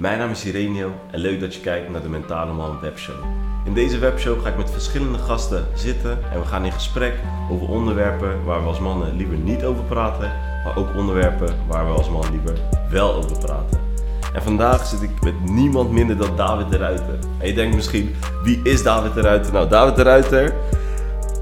[0.00, 3.16] Mijn naam is Irenio en leuk dat je kijkt naar de Mentale Man webshow.
[3.64, 7.14] In deze webshow ga ik met verschillende gasten zitten en we gaan in gesprek
[7.50, 10.32] over onderwerpen waar we als mannen liever niet over praten,
[10.64, 12.58] maar ook onderwerpen waar we als man liever
[12.90, 13.80] wel over praten.
[14.34, 17.18] En vandaag zit ik met niemand minder dan David de Ruiter.
[17.38, 19.52] En je denkt misschien, wie is David de Ruiter?
[19.52, 20.54] Nou, David de Ruiter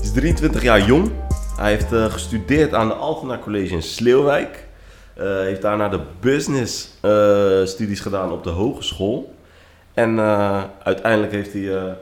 [0.01, 1.11] is 23 jaar jong.
[1.57, 4.68] Hij heeft uh, gestudeerd aan de Altena College in Sleeuwijk.
[5.21, 9.35] Uh, heeft daarna de business uh, studies gedaan op de hogeschool.
[9.95, 10.21] En
[10.83, 11.97] uiteindelijk heeft hij,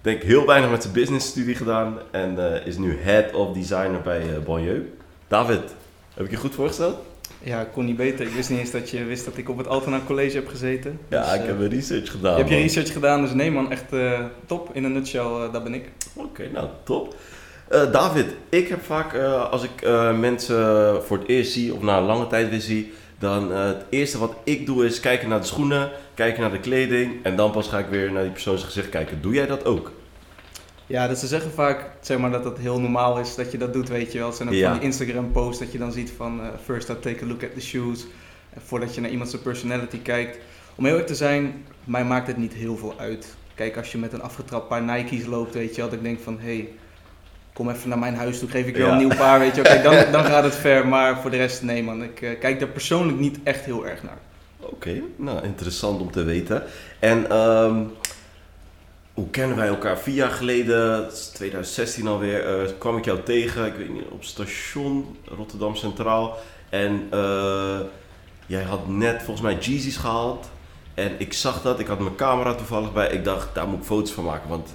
[0.00, 1.98] denk ik, heel weinig met zijn business studie gedaan.
[2.10, 4.92] En is nu head of designer bij Bonjeu.
[5.28, 5.60] David,
[6.14, 6.96] heb ik je goed voorgesteld?
[7.42, 8.26] Ja, ik kon niet beter.
[8.26, 11.00] Ik wist niet eens dat je wist dat ik op het Altena College heb gezeten.
[11.08, 12.32] Ja, dus, ik heb een research gedaan.
[12.32, 13.84] Je hebt je research gedaan, dus nee man, echt
[14.46, 14.70] top.
[14.72, 15.88] In een nutshell, dat ben ik.
[16.14, 17.14] Oké, nou top.
[17.70, 21.82] Uh, David, ik heb vaak uh, als ik uh, mensen voor het eerst zie of
[21.82, 25.40] na een lange tijd weer zie, dan het eerste wat ik doe is kijken naar
[25.40, 28.58] de schoenen, kijken naar de kleding en dan pas ga ik weer naar die persoon
[28.58, 29.22] zijn gezicht kijken.
[29.22, 29.92] Doe jij dat ook?
[30.86, 33.72] Ja, dus ze zeggen vaak zeg maar, dat dat heel normaal is dat je dat
[33.72, 34.26] doet, weet je wel.
[34.26, 34.70] Het zijn ook ja.
[34.70, 37.54] van die Instagram posts dat je dan ziet van first I take a look at
[37.54, 38.06] the shoes,
[38.56, 40.38] voordat je naar iemand zijn personality kijkt.
[40.74, 43.34] Om heel erg te zijn, mij maakt het niet heel veel uit.
[43.54, 46.20] Kijk, als je met een afgetrapt paar Nike's loopt, weet je wel, dat ik denk
[46.20, 46.68] van, hé, hey,
[47.52, 49.60] kom even naar mijn huis toe, geef ik je een nieuw paar, weet je.
[49.60, 52.02] Oké, dan, dan gaat het ver, maar voor de rest nee man.
[52.02, 54.18] Ik uh, kijk daar persoonlijk niet echt heel erg naar.
[54.60, 56.62] Oké, nou interessant om te weten.
[56.98, 57.90] En um,
[59.14, 59.98] hoe kennen wij elkaar?
[59.98, 65.16] Vier jaar geleden, 2016 alweer, uh, kwam ik jou tegen, ik weet niet, op station
[65.24, 66.38] Rotterdam Centraal.
[66.68, 67.78] En uh,
[68.46, 70.50] jij had net volgens mij Jeezy's gehaald.
[70.94, 73.08] En ik zag dat, ik had mijn camera toevallig bij.
[73.08, 74.70] Ik dacht, daar moet ik foto's van maken, want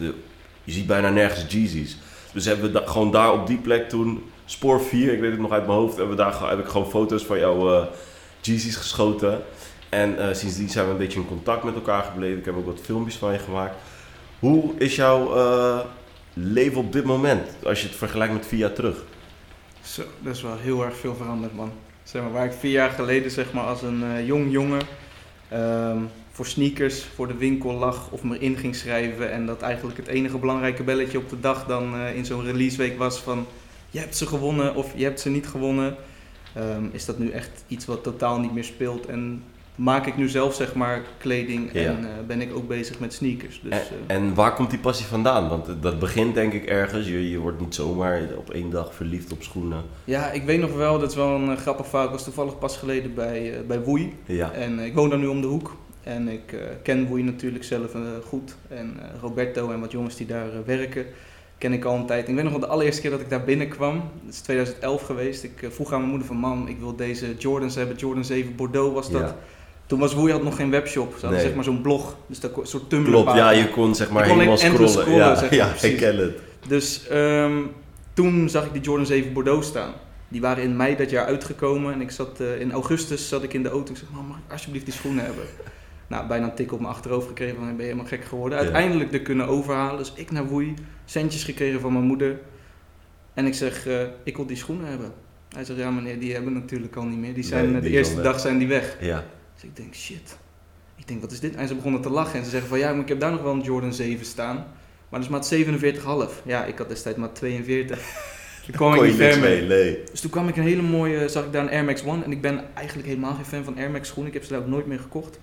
[0.63, 1.97] je ziet bijna nergens Jeezy's.
[2.35, 5.51] Dus hebben we gewoon daar op die plek toen, spoor 4, ik weet het nog
[5.51, 7.85] uit mijn hoofd, hebben we daar, heb ik gewoon foto's van jouw uh,
[8.41, 9.43] Jeezys geschoten.
[9.89, 12.37] En uh, sindsdien zijn we een beetje in contact met elkaar gebleven.
[12.37, 13.75] Ik heb ook wat filmpjes van je gemaakt.
[14.39, 15.79] Hoe is jouw uh,
[16.33, 19.03] leven op dit moment, als je het vergelijkt met vier jaar terug?
[19.81, 21.71] Zo, dat is wel heel erg veel veranderd, man.
[22.03, 24.81] Zeg maar, waar ik vier jaar geleden zeg maar, als een jong jongen
[25.53, 29.31] um, voor sneakers voor de winkel lag of me in ging schrijven.
[29.31, 32.97] En dat eigenlijk het enige belangrijke belletje op de dag dan uh, in zo'n releaseweek
[32.97, 33.45] was van
[33.89, 35.95] je hebt ze gewonnen of je hebt ze niet gewonnen.
[36.57, 39.05] Um, is dat nu echt iets wat totaal niet meer speelt.
[39.05, 39.43] En
[39.75, 41.81] maak ik nu zelf zeg maar kleding ja.
[41.81, 43.61] en uh, ben ik ook bezig met sneakers.
[43.63, 45.49] Dus, en, uh, en, waar komt die passie vandaan?
[45.49, 47.07] Want dat begint denk ik ergens.
[47.07, 49.83] Je, je wordt niet zomaar op één dag verliefd op schoenen.
[50.03, 52.05] Ja, ik weet nog wel, dat is wel een grappig verhaal.
[52.05, 54.13] Ik was toevallig pas geleden bij, bij Woei.
[54.25, 54.51] Ja.
[54.51, 55.75] En ik woon daar nu om de hoek.
[56.05, 58.55] En ik uh, ken Woei natuurlijk zelf uh, goed.
[58.67, 61.05] En uh, Roberto en wat jongens die daar werken,
[61.57, 62.27] ken ik al een tijd.
[62.27, 64.03] Ik weet nog wel de allereerste keer dat ik daar binnenkwam.
[64.23, 65.43] Dat is 2011 geweest.
[65.43, 67.95] Ik vroeg aan mijn moeder van, mam, ik wil deze Jordans hebben.
[67.95, 69.21] Jordan 7 Bordeaux was dat.
[69.21, 69.35] Ja.
[69.85, 71.09] Toen was Woei had nog geen webshop.
[71.13, 71.41] Ze hadden nee.
[71.41, 72.17] zeg maar zo'n blog.
[72.27, 74.89] Dus dat een soort Tumblr Klopt, ja, je kon zeg maar helemaal scrollen.
[74.89, 75.17] scrollen.
[75.17, 76.37] Ja, zeg maar, ja ik ken het.
[76.67, 77.71] Dus um,
[78.13, 79.93] toen zag ik die Jordan 7 Bordeaux staan.
[80.27, 81.93] Die waren in mei dat jaar uitgekomen.
[81.93, 83.91] En ik zat, in augustus zat ik in de auto.
[83.91, 85.43] Ik zeg, mam, mag ik alsjeblieft die schoenen hebben?
[86.07, 88.57] Nou, bijna een tik op mijn achterhoofd gekregen van ben je helemaal gek geworden.
[88.57, 89.97] Uiteindelijk er kunnen overhalen.
[89.97, 90.73] Dus ik naar Woei,
[91.05, 92.39] centjes gekregen van mijn moeder.
[93.33, 95.13] En ik zeg, uh, ik wil die schoenen hebben.
[95.49, 97.33] Hij zegt, ja meneer, die hebben we natuurlijk al niet meer.
[97.33, 98.97] Die zijn, nee, die de eerste dag zijn die weg.
[98.99, 99.23] Ja.
[99.53, 100.37] Dus ik denk, shit.
[100.95, 101.55] Ik denk, wat is dit?
[101.55, 102.39] En ze begonnen te lachen.
[102.39, 104.55] En ze zeggen van, ja, maar ik heb daar nog wel een Jordan 7 staan.
[105.09, 106.43] Maar dat is maat 47,5.
[106.43, 107.99] Ja, ik had destijds maar 42.
[108.65, 109.61] Toen kwam ik niet ver mee.
[109.61, 110.03] Nee.
[110.11, 112.23] Dus toen kwam ik een hele mooie, zag ik daar een Air Max One.
[112.23, 114.27] En ik ben eigenlijk helemaal geen fan van Air Max schoenen.
[114.27, 115.39] Ik heb ze daar ook nooit meer gekocht.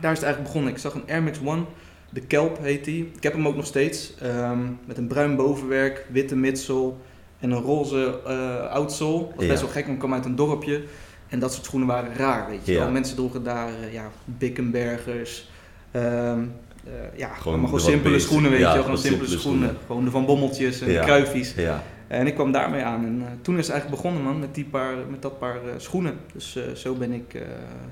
[0.00, 0.72] Maar daar is het eigenlijk begonnen.
[0.72, 1.64] Ik zag een Air Max One,
[2.10, 3.10] de Kelp heet die.
[3.16, 4.14] Ik heb hem ook nog steeds.
[4.22, 6.92] Um, met een bruin bovenwerk, witte midsole
[7.38, 9.26] en een roze uh, oudsole.
[9.26, 10.82] Dat was best wel gek, want ik kwam uit een dorpje.
[11.28, 12.90] En dat soort schoenen waren raar, weet je wel.
[12.90, 15.50] Mensen droegen daar uh, ja, Bickenbergers.
[15.92, 18.82] Um, uh, ja, Gewoon gewoon, de wat simpele schoenen, weet je wel.
[18.82, 19.68] Gewoon simpele simpele schoenen.
[19.68, 19.86] schoenen.
[19.86, 21.54] Gewoon de Van Bommeltjes en de Kruifies.
[21.54, 21.82] Ja.
[22.06, 23.04] En ik kwam daarmee aan.
[23.04, 25.72] En uh, toen is het eigenlijk begonnen, man, met, die paar, met dat paar uh,
[25.76, 26.14] schoenen.
[26.32, 27.38] Dus uh, zo ben ik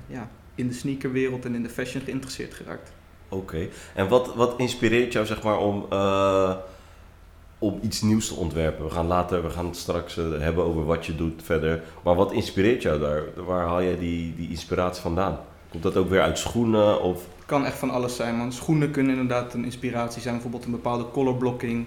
[0.07, 2.91] ja, in de sneakerwereld en in de fashion geïnteresseerd geraakt.
[3.29, 3.43] Oké.
[3.43, 3.69] Okay.
[3.95, 6.55] En wat, wat inspireert jou, zeg maar, om, uh,
[7.59, 8.85] om iets nieuws te ontwerpen?
[8.85, 11.83] We gaan later, we gaan het straks uh, hebben over wat je doet verder.
[12.03, 13.23] Maar wat inspireert jou daar?
[13.45, 15.39] Waar haal je die, die inspiratie vandaan?
[15.69, 17.01] Komt dat ook weer uit schoenen?
[17.01, 17.25] Of?
[17.35, 18.51] Het kan echt van alles zijn, man.
[18.51, 20.33] Schoenen kunnen inderdaad een inspiratie zijn.
[20.33, 21.85] Bijvoorbeeld een bepaalde color blocking.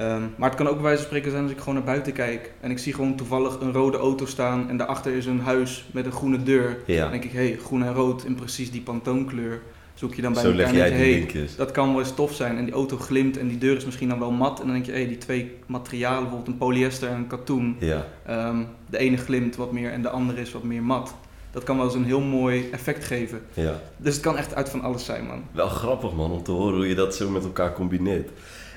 [0.00, 2.12] Um, maar het kan ook bij wijze van spreken zijn als ik gewoon naar buiten
[2.12, 5.84] kijk en ik zie gewoon toevallig een rode auto staan en daarachter is een huis
[5.92, 6.78] met een groene deur.
[6.86, 7.00] Ja.
[7.00, 9.60] Dan denk ik, hé, hey, groen en rood in precies die pantoonkleur.
[9.94, 11.98] Zoek je dan bij Zo elkaar leg en jij denk je, hey, dat kan wel
[11.98, 12.56] eens tof zijn.
[12.56, 14.60] En die auto glimt en die deur is misschien dan wel mat.
[14.60, 17.76] En dan denk je, hé, hey, die twee materialen, bijvoorbeeld een polyester en een katoen.
[17.78, 18.06] Ja.
[18.30, 21.14] Um, de ene glimt wat meer en de andere is wat meer mat.
[21.50, 23.40] Dat kan wel eens een heel mooi effect geven.
[23.54, 23.80] Ja.
[23.96, 25.42] Dus het kan echt uit van alles zijn, man.
[25.52, 28.30] Wel grappig man, om te horen hoe je dat zo met elkaar combineert.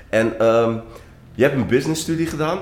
[0.08, 0.78] En ehm,
[1.34, 2.58] je hebt een businessstudie gedaan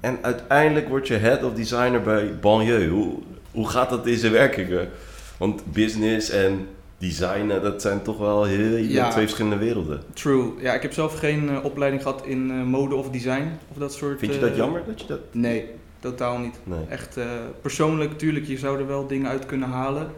[0.00, 2.88] en uiteindelijk word je head of designer bij Banlieue.
[2.88, 3.18] Hoe,
[3.50, 4.88] hoe gaat dat in zijn werkingen?
[5.36, 6.66] Want business en
[6.98, 9.10] designen, dat zijn toch wel heel, Ja.
[9.10, 10.02] twee verschillende werelden.
[10.12, 10.52] True.
[10.60, 13.92] Ja, ik heb zelf geen eh, opleiding gehad in eh, mode of design of dat
[13.94, 14.18] soort...
[14.18, 15.20] Vind je dat eh, jammer dat je dat...
[15.32, 16.58] Nee, totaal niet.
[16.64, 16.78] Nee.
[16.88, 17.24] Echt eh,
[17.60, 20.10] persoonlijk, tuurlijk, je zou er wel dingen uit kunnen halen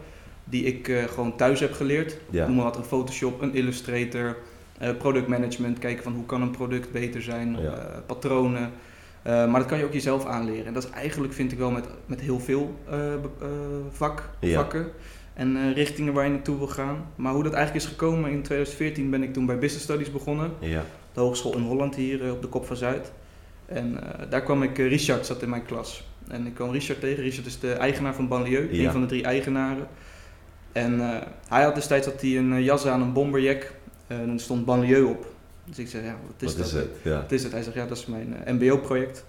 [0.43, 2.17] die ik eh, gewoon thuis heb geleerd.
[2.29, 2.45] Ja.
[2.47, 4.37] Noem maar wat, een Photoshop, een Illustrator,
[4.79, 7.71] eh productmanagement, kijken van hoe kan een product beter zijn, Ja.
[7.73, 8.71] eh, patronen.
[9.21, 10.65] Eh, maar dat kan je ook jezelf aanleren.
[10.65, 12.75] En dat is eigenlijk, vind ik wel, met, met heel veel
[13.91, 14.55] vak, Ja.
[14.55, 14.87] vakken
[15.33, 17.05] en richtingen waar je naartoe wil gaan.
[17.15, 20.51] Maar hoe dat eigenlijk is gekomen, in 2014 ben ik toen bij Business Studies begonnen.
[20.59, 20.83] Ja.
[21.13, 23.11] De hogeschool in Holland hier op de Kop van Zuid.
[23.65, 23.99] En
[24.29, 26.07] daar kwam ik, Richard zat in mijn klas.
[26.27, 27.23] En ik kwam Richard tegen.
[27.23, 29.87] Richard is de eigenaar van Banlieue, een van de drie eigenaren.
[30.71, 30.99] En
[31.47, 33.71] hij had destijds had hij een jas aan, een bomberjack.
[34.09, 35.25] En er stond Banlieue op.
[35.65, 36.65] Dus ik zei, ja, wat is Wat dat?
[36.65, 36.89] is het?
[37.01, 37.21] Ja.
[37.21, 37.51] Wat is het?
[37.51, 39.25] Hij zegt, ja, dat is mijn eh, mbo-project.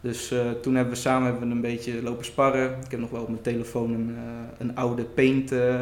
[0.00, 2.70] Dus eh, toen hebben we samen hebben we een beetje lopen sparren.
[2.84, 4.22] Ik heb nog wel op mijn telefoon een, eh,
[4.66, 5.74] een oude paint eh,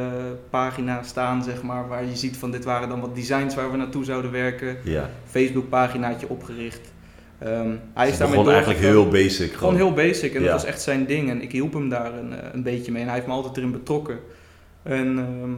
[0.50, 1.88] pagina staan, zeg maar.
[1.88, 4.76] Waar je ziet van dit waren dan wat designs waar we naartoe zouden werken.
[4.84, 5.10] ja.
[5.26, 6.92] Facebook paginaatje opgericht.
[7.38, 9.52] Ehm, hij is daarmee begon eigenlijk heel basic.
[9.52, 10.46] Gewoon heel basic en Ja.
[10.50, 11.30] dat was echt zijn ding.
[11.30, 13.56] En ik hielp hem daar een, eh, een beetje mee en hij heeft me altijd
[13.56, 14.18] erin betrokken.
[14.82, 15.50] En ehm,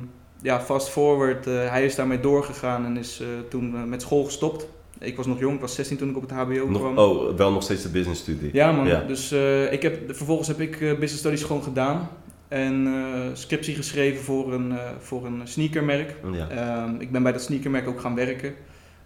[0.47, 4.25] ja, fast forward, eh, hij is daarmee doorgegaan en is eh, toen eh, met school
[4.25, 4.69] gestopt.
[4.99, 6.99] Ik was nog jong, ik was 16 toen ik op het HBO Nog, kwam.
[6.99, 8.51] oh, wel nog steeds de business studie.
[8.53, 9.01] Ja man, Ja.
[9.01, 9.33] dus
[9.71, 12.09] ik heb, vervolgens heb ik Business Studies gewoon gedaan.
[12.49, 12.89] En
[13.33, 16.15] scriptie geschreven voor een, voor een sneakermerk.
[16.33, 16.49] Ja.
[16.49, 18.55] Ehm, ik ben bij dat sneakermerk ook gaan werken.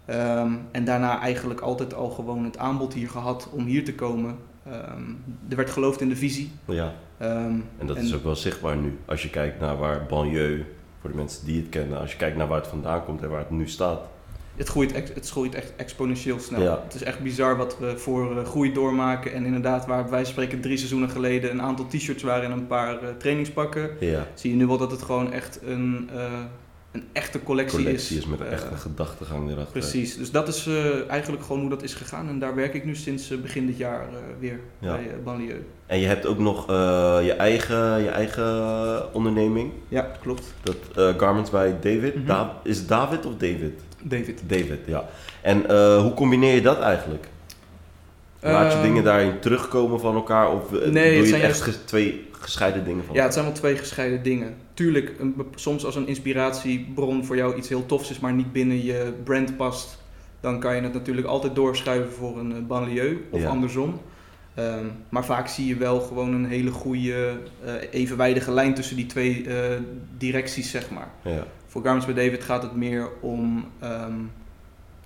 [0.04, 4.37] Ehm, en daarna eigenlijk altijd al gewoon het aanbod hier gehad om hier te komen.
[4.66, 5.02] Ehm,
[5.48, 6.50] er werd geloofd in de visie.
[6.64, 6.94] ja.
[7.19, 8.98] En dat is ook wel zichtbaar nu.
[9.04, 10.64] Als je kijkt naar waar banlieue,
[11.00, 13.29] voor de mensen die het kennen, als je kijkt naar waar het vandaan komt en
[13.29, 14.00] waar het nu staat.
[14.56, 16.62] het, groeit het groeit echt exponentieel snel.
[16.62, 16.81] Ja.
[16.85, 19.32] Het is echt bizar wat we voor eh, groei doormaken.
[19.32, 23.02] En inderdaad, waar wij spreken drie seizoenen geleden een aantal t-shirts waren en een paar
[23.02, 23.91] eh, trainingspakken.
[24.00, 24.26] Ja.
[24.35, 26.32] Zie je nu wel dat het gewoon echt een, eh,
[26.92, 29.72] een echte collectie, Collectie is met een Eh, echte gedachtegang erachter.
[29.72, 32.28] Precies, dus dat is eh, eigenlijk gewoon hoe dat is gegaan.
[32.28, 34.06] En daar werk ik nu sinds eh, begin dit jaar
[34.38, 34.92] weer Ja.
[34.96, 35.60] bij Banlieue.
[35.87, 36.66] En je hebt ook nog
[37.22, 39.72] je, eigen, je eigen onderneming.
[39.88, 40.54] Ja, klopt.
[40.62, 40.76] Dat
[41.20, 42.26] Garments bij David.
[42.26, 43.81] Da- is het David of David?
[44.02, 44.42] David.
[44.46, 45.08] David, ja.
[45.42, 45.58] En
[46.00, 47.26] hoe combineer je dat eigenlijk?
[48.40, 50.52] Laat je Ehm, dingen daarin terugkomen van elkaar?
[50.52, 53.44] Of nee, doe je zijn het echt juist- twee gescheiden dingen van Ja, het zijn
[53.44, 54.54] wel twee gescheiden dingen.
[54.81, 58.85] Tuurlijk, een, soms als een inspiratiebron voor jou iets heel tofs is, maar niet binnen
[58.85, 59.99] je brand past,
[60.41, 63.49] dan kan je het natuurlijk altijd doorschuiven voor een eh, banlieue of Ja.
[63.49, 64.00] andersom.
[64.55, 69.06] Ehm, maar vaak zie je wel gewoon een hele goede, eh, evenwijdige lijn tussen die
[69.06, 69.77] twee eh,
[70.19, 71.09] directies, zeg maar.
[71.23, 71.47] Ja.
[71.67, 74.15] Voor Garments bij David gaat het meer om ehm,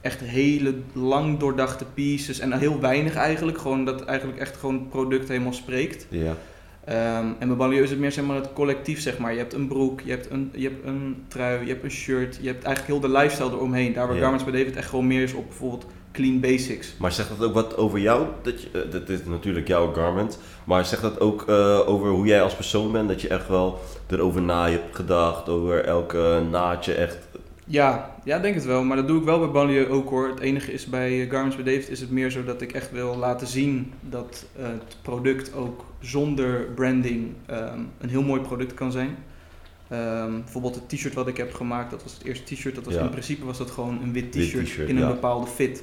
[0.00, 3.58] echt hele lang doordachte pieces en heel weinig eigenlijk.
[3.58, 6.06] Gewoon dat eigenlijk echt gewoon het product helemaal spreekt.
[6.10, 6.36] Ja.
[6.84, 9.32] Ehm, en bij Banlieue is het meer zeg maar, het collectief, zeg maar.
[9.32, 12.38] Je hebt een broek, je hebt een, je hebt een trui, je hebt een shirt.
[12.40, 13.92] Je hebt eigenlijk heel de lifestyle eromheen.
[13.92, 14.22] Daar waar Ja.
[14.22, 16.94] Garments bij David echt gewoon meer is op bijvoorbeeld clean basics.
[16.98, 18.26] Maar zegt dat ook wat over jou?
[18.42, 20.38] Dat, je, eh, dat is natuurlijk jouw garment.
[20.64, 23.08] Maar zegt dat ook eh, over hoe jij als persoon bent?
[23.08, 25.48] Dat je echt wel erover na hebt gedacht.
[25.48, 27.18] Over elke naadje echt.
[27.64, 28.84] Ja, ja, denk het wel.
[28.84, 30.28] Maar dat doe ik wel bij Banlieue ook hoor.
[30.28, 32.90] Het enige is bij eh, Garments bij David is het meer zo dat ik echt
[32.92, 38.74] wil laten zien dat eh, het product ook zonder branding ehm, een heel mooi product
[38.74, 39.16] kan zijn.
[39.88, 42.74] Ehm, bijvoorbeeld het t-shirt wat ik heb gemaakt, dat was het eerste t-shirt.
[42.74, 43.00] Dat was Ja.
[43.00, 45.08] in principe was dat gewoon een wit t-shirt in een ja.
[45.08, 45.82] bepaalde fit.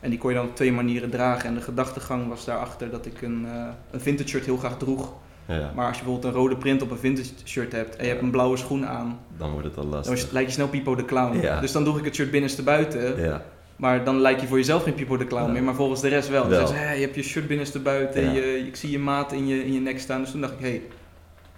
[0.00, 1.48] En die kon je dan op twee manieren dragen.
[1.48, 5.12] En de gedachtegang was daarachter dat ik een, eh, een vintage shirt heel graag droeg.
[5.48, 8.10] Ja, Maar als je bijvoorbeeld een rode print op een vintage shirt hebt en je
[8.10, 10.30] hebt een blauwe schoen aan, dan wordt het al dan lastig.
[10.32, 11.40] lijkt je snel Pipo de Clown.
[11.40, 11.60] Ja.
[11.60, 13.20] Dus dan droeg ik het shirt binnenste buiten.
[13.22, 13.42] Ja,
[13.76, 16.28] Maar dan lijk je voor jezelf geen Pipo de Clown meer, maar volgens de rest
[16.28, 16.42] wel.
[16.42, 16.60] Dus Wel.
[16.66, 18.30] dan ze, hé, je hebt je shirt binnenste buiten, Ja.
[18.32, 20.20] je, ik zie je maat in je, in je nek staan.
[20.20, 20.82] Dus toen dacht ik, hé, hey,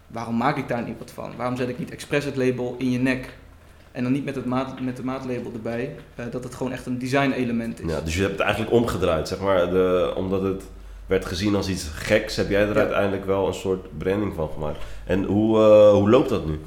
[0.06, 1.32] waarom maak ik daar niet wat van?
[1.36, 3.36] Waarom zet ik niet expres het label in je nek?
[3.92, 6.86] En dan niet met, het maat, met de maatlabel erbij, eh, dat het gewoon echt
[6.86, 7.90] een design element is.
[7.90, 9.70] ja, dus je hebt het eigenlijk omgedraaid, zeg maar.
[9.70, 10.62] De, omdat het
[11.08, 12.80] werd gezien als iets geks, heb jij er Ja.
[12.80, 14.78] uiteindelijk wel een soort branding van gemaakt.
[15.06, 16.58] En hoe, eh, hoe loopt dat nu?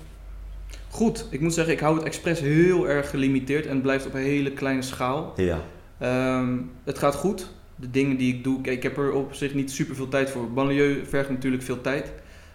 [0.89, 4.13] Goed, ik moet zeggen, ik hou het expres heel erg gelimiteerd en het blijft op
[4.13, 5.33] een hele kleine schaal.
[5.35, 5.59] Ja,
[5.97, 7.47] Ehm, het gaat goed.
[7.75, 10.29] De dingen die ik doe, kijk, ik heb er op zich niet super veel tijd
[10.29, 10.51] voor.
[10.51, 12.11] Banlieue vergt natuurlijk veel tijd.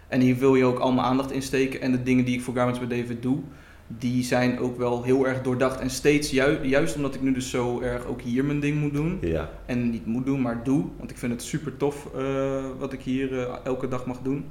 [0.09, 1.81] En hier wil je ook allemaal aandacht in steken.
[1.81, 3.39] En de dingen die ik voor Garments bij David doe,
[3.87, 5.81] die zijn ook wel heel erg doordacht.
[5.81, 8.93] En steeds, ju- juist omdat ik nu dus zo erg ook hier mijn ding moet
[8.93, 9.19] doen.
[9.21, 10.85] ja, En niet moet doen, maar doe.
[10.99, 12.23] Want ik vind het super tof eh,
[12.79, 14.45] wat ik hier eh, elke dag mag doen.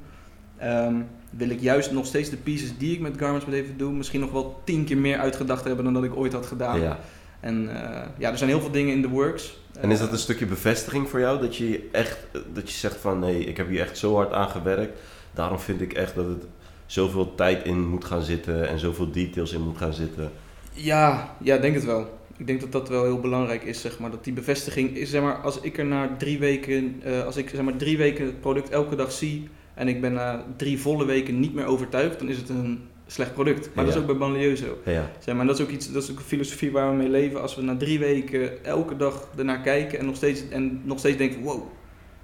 [0.56, 0.94] ehm,
[1.30, 4.20] wil ik juist nog steeds de pieces die ik met garments moet even doen, misschien
[4.20, 6.80] nog wel tien keer meer uitgedacht hebben dan dat ik ooit had gedaan.
[6.80, 6.98] Ja.
[7.40, 9.58] En eh, ja, er zijn heel veel dingen in de works.
[9.80, 11.40] En is dat een stukje bevestiging voor jou?
[11.40, 12.18] Dat je echt,
[12.52, 15.00] dat je zegt van nee, ik heb hier echt zo hard aan gewerkt.
[15.34, 16.44] Daarom vind ik echt dat het
[16.86, 20.30] zoveel tijd in moet gaan zitten en zoveel details in moet gaan zitten.
[20.72, 22.18] Ja, ja, denk het wel.
[22.36, 24.10] Ik denk dat dat wel heel belangrijk is, zeg maar.
[24.10, 27.48] Dat die bevestiging is, zeg maar, als ik er na drie weken, eh, als ik
[27.48, 31.04] zeg maar drie weken het product elke dag zie en ik ben na drie volle
[31.04, 33.70] weken niet meer overtuigd, dan is het een slecht product.
[33.74, 34.78] Maar dat is ook bij Banlieue zo.
[34.84, 37.08] Ja, Zeg maar, dat is ook iets, dat is ook een filosofie waar we mee
[37.08, 37.42] leven.
[37.42, 41.16] Als we na drie weken elke dag ernaar kijken en nog steeds, en nog steeds
[41.16, 41.62] denken, wow,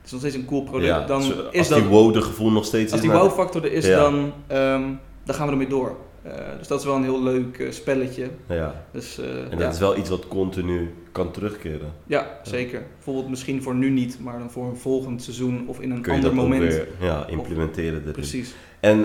[0.03, 1.07] het is nog steeds een cool product, ja.
[1.07, 3.65] dan is als dat die wow de gevoel nog steeds als is die naar- wow-factor
[3.65, 3.97] er is, Ja.
[3.99, 4.83] dan, ehm,
[5.25, 5.97] dan gaan we ermee door.
[6.23, 8.31] Eh, dus dat is wel een heel leuk eh, spelletje.
[8.49, 8.85] Ja.
[8.93, 9.69] Dus, eh, En dat ja.
[9.69, 11.93] is wel iets wat continu kan terugkeren.
[12.07, 12.83] ja, zeker.
[12.95, 16.13] Bijvoorbeeld misschien voor nu niet, maar dan voor een volgend seizoen of in een Kun
[16.13, 16.63] je ander dat moment.
[16.73, 18.01] weer ja, implementeren.
[18.01, 18.13] erin.
[18.13, 18.55] Precies.
[18.81, 18.99] En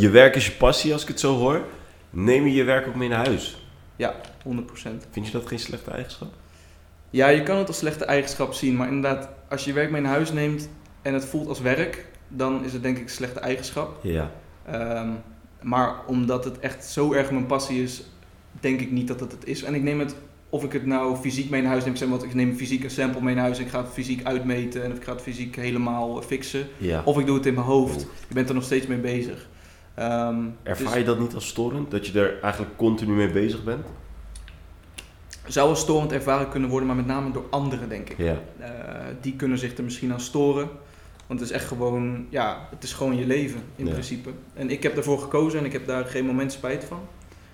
[0.00, 1.60] je werk is je passie, als ik het zo hoor.
[2.10, 3.60] Neem je je werk ook mee naar huis?
[4.42, 5.06] 100%.
[5.10, 6.28] Vind je dat geen slechte eigenschap?
[7.16, 10.12] Ja, je kan het als slechte eigenschap zien, maar inderdaad, als je werk mee naar
[10.12, 10.68] huis neemt
[11.02, 13.98] en het voelt als werk, dan is het denk ik een slechte eigenschap.
[14.02, 14.30] Ja.
[14.66, 15.08] Ehm,
[15.62, 18.02] maar omdat het echt zo erg mijn passie is,
[18.60, 19.62] denk ik niet dat het het is.
[19.62, 20.16] En ik neem het,
[20.50, 22.84] of ik het nou fysiek mee naar huis neem, zeg maar, want ik neem fysiek
[22.84, 25.12] een sample mee naar huis en ik ga het fysiek uitmeten en of ik ga
[25.12, 26.66] het fysiek helemaal fixen.
[26.78, 27.02] ja.
[27.04, 28.00] Of ik doe het in mijn hoofd.
[28.28, 29.48] Je bent er nog steeds mee bezig.
[29.94, 31.90] Ehm, Ervaar dus je dat niet als storend?
[31.90, 33.86] Dat je er eigenlijk continu mee bezig bent?
[35.46, 38.18] Zou wel storend ervaren kunnen worden, maar met name door anderen, denk ik.
[38.18, 38.36] Ja.
[38.58, 38.68] Eh,
[39.20, 40.68] die kunnen zich er misschien aan storen.
[41.26, 43.92] Want het is echt gewoon, ja, het is gewoon je leven in Ja.
[43.92, 44.30] principe.
[44.54, 46.98] En ik heb ervoor gekozen en ik heb daar geen moment spijt van.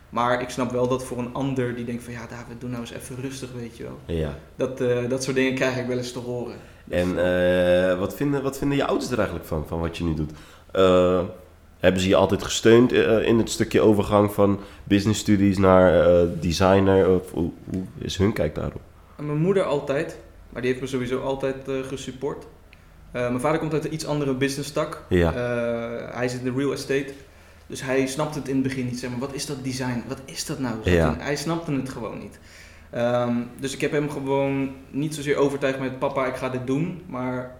[0.08, 2.80] Maar ik snap wel dat voor een ander die denkt van, ja David, doe nou
[2.80, 3.99] eens even rustig, weet je wel.
[4.16, 4.34] ja.
[4.56, 6.56] Dat, eh, dat soort dingen krijg ik wel eens te horen.
[6.84, 7.08] Dus, En
[7.90, 10.30] eh, wat, vinden, wat vinden je ouders er eigenlijk van, van wat je nu doet?
[11.83, 16.27] Hebben ze je altijd gesteund eh, in het stukje overgang van business studies naar eh,
[16.41, 17.09] designer?
[17.09, 18.81] Of, hoe, hoe is hun kijk daarop?
[19.17, 20.19] Mijn moeder altijd,
[20.51, 22.45] maar die heeft me sowieso altijd eh, gesupport.
[23.12, 25.03] Mijn vader komt uit een iets andere business tak.
[25.09, 25.33] Ja.
[26.15, 27.12] Hij zit in de real estate.
[27.67, 28.99] Dus hij snapte het in het begin niet.
[28.99, 30.03] Zeg maar, wat is dat design?
[30.09, 30.75] Wat is dat nou?
[30.85, 31.15] Ja.
[31.15, 32.39] hij- Hij snapte het gewoon niet.
[32.91, 37.03] Ehm, dus ik heb hem gewoon niet zozeer overtuigd met papa, ik ga dit doen.
[37.07, 37.55] Maar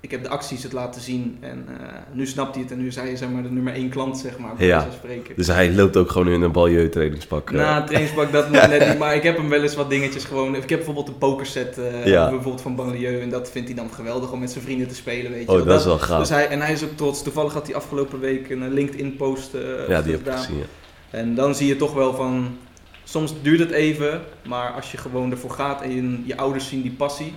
[0.00, 1.36] ik heb de acties het laten zien.
[1.40, 2.72] En eh, nu snapt hij het.
[2.72, 4.86] En nu is hij zeg maar, de nummer één klant, zeg maar, bij Ja.
[4.92, 5.36] spreken.
[5.36, 7.50] Dus hij loopt ook gewoon in een baljeu trainingspak.
[7.50, 7.56] eh.
[7.56, 10.54] Na trainingspak dat nog net niet, maar ik heb hem wel eens wat dingetjes gewoon.
[10.54, 12.24] Ik heb bijvoorbeeld een pokerset eh, Ja.
[12.30, 15.30] bijvoorbeeld van Banlieue en dat vindt hij dan geweldig om met zijn vrienden te spelen,
[15.32, 15.52] weet je.
[15.60, 16.18] oh, dat is wel gaaf.
[16.18, 17.22] dus hij, en hij is ook trots.
[17.22, 20.56] Toevallig had hij afgelopen week een eh, LinkedIn post eh, ja, die heb ik gezien.
[20.58, 20.64] ja.
[21.10, 22.56] En dan zie je toch wel van,
[23.04, 26.82] soms duurt het even, maar als je gewoon ervoor gaat en je, je ouders zien
[26.82, 27.32] die passie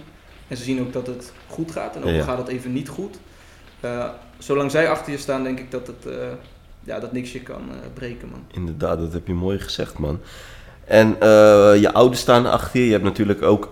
[0.49, 2.89] en ze zien ook dat het goed gaat en ook al gaat het even niet
[2.89, 3.19] goed.
[3.79, 4.05] eh,
[4.37, 6.27] zolang zij achter je staan, denk ik dat het, eh,
[6.83, 8.43] ja, dat niks je kan eh, breken, man.
[8.53, 10.19] Inderdaad, dat heb je mooi gezegd, man.
[10.85, 11.07] En
[11.79, 12.85] je ouders staan achter je.
[12.85, 13.67] Je hebt natuurlijk ook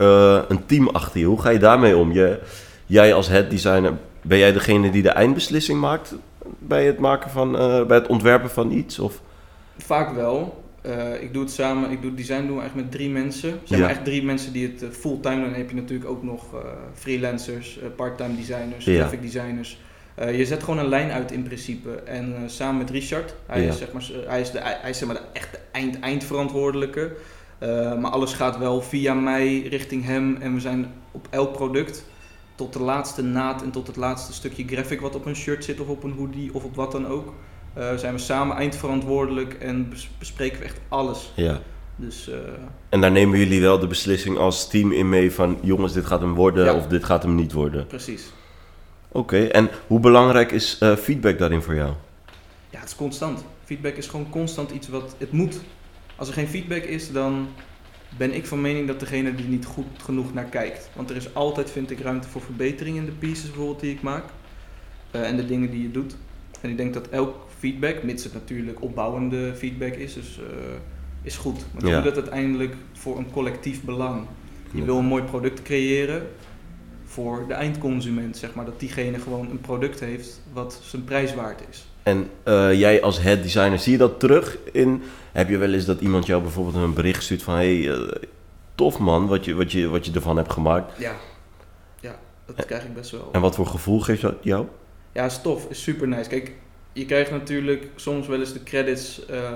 [0.47, 1.25] een team achter je.
[1.25, 2.11] Hoe ga je daarmee om?
[2.11, 2.39] Je,
[2.85, 6.15] jij als head designer, ben jij degene die de eindbeslissing maakt
[6.59, 7.51] bij het, maken van,
[7.87, 8.99] bij het ontwerpen van iets?
[8.99, 9.21] Of?
[9.77, 10.63] Vaak wel.
[10.87, 13.59] Eh, ik doe het samen, ik doe het design doen we met drie mensen.
[13.63, 13.85] Zijn Ja.
[13.85, 15.43] maar echt drie mensen die het eh, fulltime doen.
[15.43, 16.59] Dan heb je natuurlijk ook nog eh,
[16.93, 18.99] freelancers, parttime designers, Ja.
[18.99, 19.79] graphic designers.
[20.31, 21.89] Je zet gewoon een lijn uit in principe.
[21.95, 23.67] En samen met Richard, hij Ja.
[23.69, 27.11] is, zeg maar, hij is, de, hij is zeg maar de echte eind, eindverantwoordelijke.
[27.59, 30.37] Eh, maar alles gaat wel via mij richting hem.
[30.39, 32.05] En we zijn op elk product
[32.55, 35.79] tot de laatste naad en tot het laatste stukje graphic wat op een shirt zit
[35.79, 37.33] of op een hoodie of op wat dan ook.
[37.77, 41.31] Eh, zijn we samen eindverantwoordelijk en bes- bespreken we echt alles.
[41.35, 41.61] Ja.
[41.95, 42.37] Dus eh,
[42.89, 45.57] En daar nemen jullie wel de beslissing als team in mee van...
[45.61, 46.73] jongens, dit gaat hem worden Ja.
[46.75, 47.87] of dit gaat hem niet worden.
[47.87, 48.31] precies.
[49.11, 51.93] Oké, en hoe belangrijk is eh, feedback daarin voor jou?
[52.69, 53.43] Ja, het is constant.
[53.63, 55.59] Feedback is gewoon constant iets wat het moet.
[56.15, 57.47] Als er geen feedback is, dan
[58.17, 60.89] ben ik van mening dat degene er niet goed genoeg naar kijkt.
[60.93, 64.01] Want er is altijd, vind ik, ruimte voor verbetering in de pieces bijvoorbeeld die ik
[64.01, 64.23] maak.
[65.11, 66.15] En de dingen die je doet.
[66.61, 70.75] En ik denk dat elk feedback, mits het natuurlijk opbouwende feedback is, dus, eh,
[71.21, 71.65] is goed.
[71.71, 71.95] Want je Ja.
[71.95, 74.25] doet het uiteindelijk voor een collectief belang.
[74.71, 76.27] Je wil een mooi product creëren
[77.05, 78.65] voor de eindconsument, zeg maar.
[78.65, 81.87] Dat diegene gewoon een product heeft wat zijn prijs waard is.
[82.03, 85.01] En eh, jij als head designer, zie je dat terug in...
[85.31, 87.53] Heb je wel eens dat iemand jou bijvoorbeeld een bericht stuurt van...
[87.53, 88.11] Hey, eh,
[88.75, 90.99] tof man, wat je, wat, je, wat je ervan hebt gemaakt.
[90.99, 91.15] Ja,
[91.99, 92.19] ja
[92.55, 93.29] dat krijg ik best wel.
[93.31, 94.65] En wat voor gevoel geeft dat jou?
[95.11, 96.29] Ja, is tof, is super nice.
[96.29, 96.51] Kijk,
[96.97, 99.53] je krijgt natuurlijk soms wel eens de credits ehm,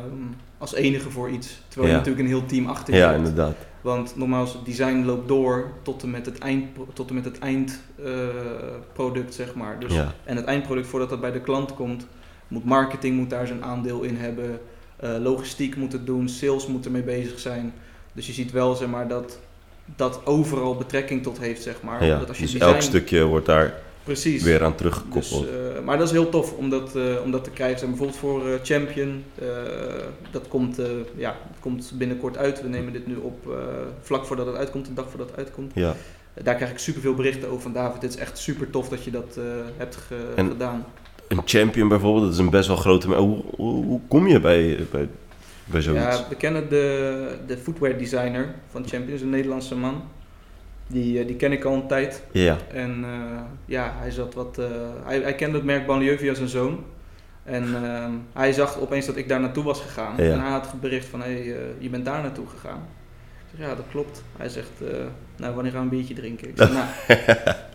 [0.58, 1.62] als enige voor iets.
[1.68, 1.98] Terwijl Ja.
[1.98, 3.18] je natuurlijk een heel team achter je Ja, hebt.
[3.18, 3.56] inderdaad.
[3.82, 7.40] Want nogmaals, het design loopt door tot en met het, eind, tot en met het
[7.40, 9.80] eindproduct, zeg maar.
[9.80, 10.14] Dus, Ja.
[10.24, 12.08] En het eindproduct, voordat dat bij de klant komt,
[12.48, 14.60] moet marketing moet daar zijn aandeel in hebben.
[15.00, 17.74] eh, logistiek moet het doen, sales moet ermee bezig zijn.
[18.14, 19.40] Dus je ziet wel, zeg maar, dat
[19.96, 22.06] dat overal betrekking tot heeft, zeg maar.
[22.06, 24.44] Ja, dat als je dus design, elk stukje wordt daar precies.
[24.44, 25.48] weer aan Dus, teruggekoppeld.
[25.48, 27.88] eh, maar dat is heel tof om dat, eh, om dat te krijgen.
[27.88, 29.24] Bijvoorbeeld voor eh, Champion,
[30.32, 30.76] dat, komt,
[31.16, 32.62] ja, dat komt binnenkort uit.
[32.62, 33.56] We nemen dit nu op
[34.02, 35.72] vlak voordat het uitkomt, een dag voordat het uitkomt.
[35.76, 35.96] ja.
[36.44, 38.02] Daar krijg ik superveel berichten over van David.
[38.02, 39.38] Dit is echt super tof dat je dat
[39.78, 40.86] hebt ge- En- gedaan.
[41.28, 43.08] Een champion bijvoorbeeld, dat is een best wel grote...
[43.08, 45.10] Hoe, hoe, hoe kom je bij, bij,
[45.66, 46.04] bij zoiets?
[46.18, 50.04] Ja, we kennen de, de footwear designer van Champion, is een Nederlandse man.
[50.92, 52.24] Die, eh, die ken ik al een tijd.
[52.32, 54.58] Ja, En eh, ja, hij zat wat.
[54.58, 54.66] eh,
[55.06, 56.84] hij, hij kende het merk Banlieue via zijn zoon.
[57.44, 60.14] En ehm, hij zag opeens dat ik daar naartoe was gegaan.
[60.18, 60.32] Ja.
[60.32, 62.88] En hij had bericht van, hé, hey, je bent daar naartoe gegaan.
[63.52, 64.24] Ik zeg, ja, dat klopt.
[64.38, 64.70] Hij zegt,
[65.38, 66.48] nou, wanneer gaan we een biertje drinken?
[66.50, 67.24] Ik zeg, nou, ik,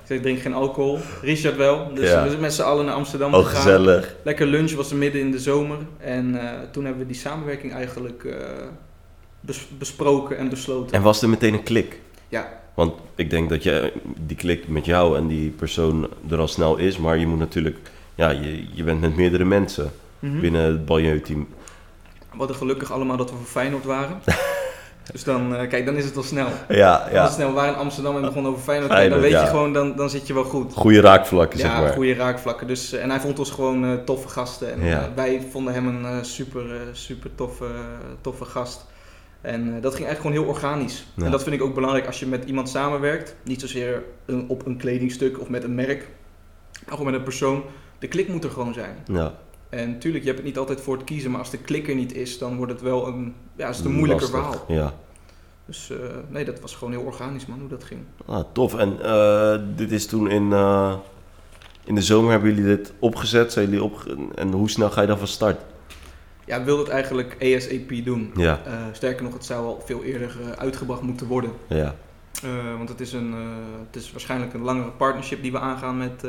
[0.05, 0.99] zeg, ik drink geen alcohol.
[1.23, 1.95] Richard wel.
[1.95, 2.23] Dus Ja.
[2.23, 3.63] we zijn met z'n allen naar Amsterdam oh gegaan.
[3.63, 4.15] gezellig.
[4.25, 5.79] Lekker lunch was er midden in de zomer.
[5.99, 6.41] En
[6.73, 8.27] toen hebben we die samenwerking eigenlijk
[9.41, 10.97] bes- besproken en besloten.
[10.97, 12.01] En was er meteen een klik?
[12.29, 12.65] Ja.
[12.77, 16.77] Want ik denk dat je, die klik met jou en die persoon er al snel
[16.77, 17.79] is, maar je moet natuurlijk,
[18.15, 20.41] ja, je, je bent met meerdere mensen Mhm.
[20.41, 21.49] binnen het Baljeu-team.
[22.31, 24.21] We hadden gelukkig allemaal dat we voor Feyenoord waren.
[25.13, 26.47] dus dan, eh, kijk, dan is het al snel.
[26.69, 27.29] Ja, ja.
[27.29, 29.73] snel we waren in Amsterdam en begonnen over Feyenoord, kijk, dan Feyenoord, weet je gewoon,
[29.73, 30.73] dan, dan zit je wel goed.
[30.75, 31.93] Goede raakvlakken, zeg Ja, maar.
[31.93, 32.67] goede raakvlakken.
[32.67, 34.73] Dus, eh, en hij vond ons gewoon eh, toffe gasten.
[34.73, 35.09] En Ja.
[35.15, 37.67] wij vonden hem een super, super toffe,
[38.21, 38.85] toffe gast.
[39.47, 41.07] En eh, dat ging eigenlijk gewoon heel organisch.
[41.15, 41.25] Ja.
[41.25, 43.37] En dat vind ik ook belangrijk als je met iemand samenwerkt.
[43.45, 46.09] Niet zozeer een- op een kledingstuk of met een merk,
[46.73, 47.63] maar gewoon met een persoon.
[47.99, 48.97] De klik moet er gewoon zijn.
[49.07, 49.33] Ja,
[49.69, 51.95] En natuurlijk, je hebt het niet altijd voor het kiezen, maar als de klik er
[51.95, 54.61] niet is, dan wordt het wel een, ja, is het een moeilijker lastig.
[54.67, 54.85] verhaal.
[54.85, 54.95] Ja.
[55.67, 55.97] Dus eh,
[56.29, 58.01] nee, dat was gewoon heel organisch, man, hoe dat ging.
[58.27, 58.75] Ah, tof.
[58.75, 60.43] En eh, dit is toen in,
[61.85, 63.53] in de zomer hebben jullie dit opgezet.
[63.53, 65.61] Zijn jullie opge en hoe snel ga je dan van start?
[66.47, 68.33] Ja, wilden het eigenlijk ASAP doen.
[68.37, 71.51] Ja, Eh, sterker nog, het zou al veel eerder eh, uitgebracht moeten worden.
[71.69, 71.95] ja,
[72.43, 73.35] Eh, want het is, een,
[73.87, 76.23] het is waarschijnlijk een langere partnership die we aangaan met,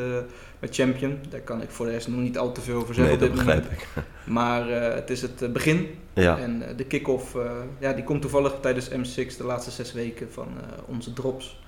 [0.60, 1.19] met Champion.
[1.30, 3.36] Daar kan ik voor de rest nog niet al te veel over zeggen nee, op
[3.36, 3.82] dit begrijp moment.
[3.82, 3.88] ik.
[4.38, 5.88] Maar het is het begin.
[6.13, 7.36] Ja, En de kick-off,
[7.80, 10.47] ja, die komt toevallig tijdens M6, de laatste zes weken van
[10.86, 11.60] onze drops.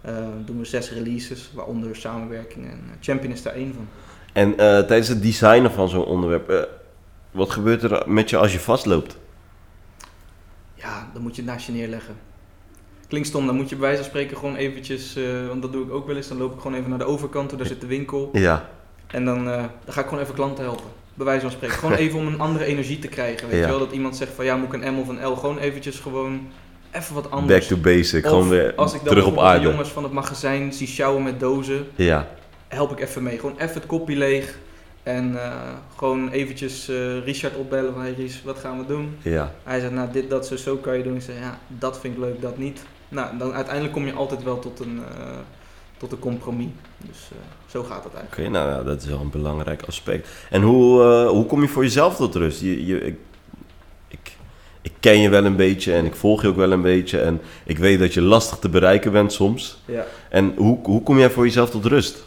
[0.00, 2.64] Eh, doen we zes releases, waaronder samenwerking.
[2.70, 3.88] En Champion is daar één van.
[4.32, 6.68] en tijdens het designen van zo'n onderwerp,
[7.32, 9.16] wat gebeurt er met je als je vastloopt?
[10.74, 12.16] Ja, dan moet je het naast je neerleggen.
[13.08, 15.84] Klinkt stom, dan moet je bij wijze van spreken gewoon eventjes, eh, want dat doe
[15.84, 17.80] ik ook wel eens, dan loop ik gewoon even naar de overkant toe, daar zit
[17.80, 18.30] de winkel.
[18.32, 18.68] Ja,
[19.06, 20.86] En dan, eh, dan ga ik gewoon even klanten helpen.
[21.14, 21.76] Bij wijze van spreken.
[21.76, 23.48] Gewoon even om een andere energie te krijgen.
[23.48, 23.64] Weet Ja.
[23.64, 25.34] je wel, dat iemand zegt van ja, moet ik een M of een L?
[25.36, 26.48] Gewoon eventjes gewoon
[26.90, 27.58] even wat anders.
[27.58, 29.64] back to basic, Of gewoon weer als ik dan terug op aarde.
[29.68, 32.28] jongens van het magazijn zie sjouwen met dozen, Ja,
[32.68, 33.38] help ik even mee.
[33.38, 34.58] Gewoon even het kopje leeg.
[35.02, 35.52] En eh,
[35.96, 39.16] gewoon eventjes eh, Richard opbellen van hey Ries, wat gaan we doen?
[39.22, 39.52] ja.
[39.62, 41.16] Hij zegt, nou dit, dat, zo, zo kan je doen.
[41.16, 42.82] Ik zeg, ja, dat vind ik leuk, dat niet.
[43.08, 45.38] Nou, dan uiteindelijk kom je altijd wel tot een, eh,
[45.96, 46.68] tot een compromis.
[46.98, 47.30] Dus
[47.66, 48.48] zo gaat het eigenlijk.
[48.48, 50.28] Oké, nou ja, dat is wel een belangrijk aspect.
[50.50, 52.60] En hoe, hoe kom je voor jezelf tot rust?
[52.60, 53.16] Je, je, ik,
[54.08, 54.36] ik,
[54.82, 57.20] ik ken je wel een beetje en ik volg je ook wel een beetje.
[57.20, 59.82] En ik weet dat je lastig te bereiken bent soms.
[59.84, 60.06] Ja.
[60.28, 62.24] En hoe, hoe kom jij voor jezelf tot rust?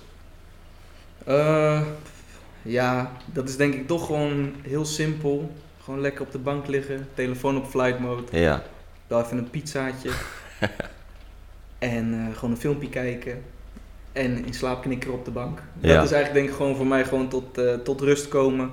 [1.26, 1.82] Eh,
[2.66, 5.52] ja, dat is denk ik toch gewoon heel simpel.
[5.84, 8.64] Gewoon lekker op de bank liggen, telefoon op flight mode, Ja,
[9.08, 10.10] wel even een pizzaatje.
[11.80, 13.42] en eh, gewoon een filmpje kijken.
[14.12, 15.58] En in slaap knikkeren op de bank.
[15.74, 16.02] Dat Ja.
[16.04, 18.70] is eigenlijk denk ik gewoon voor mij gewoon tot, eh, tot rust komen.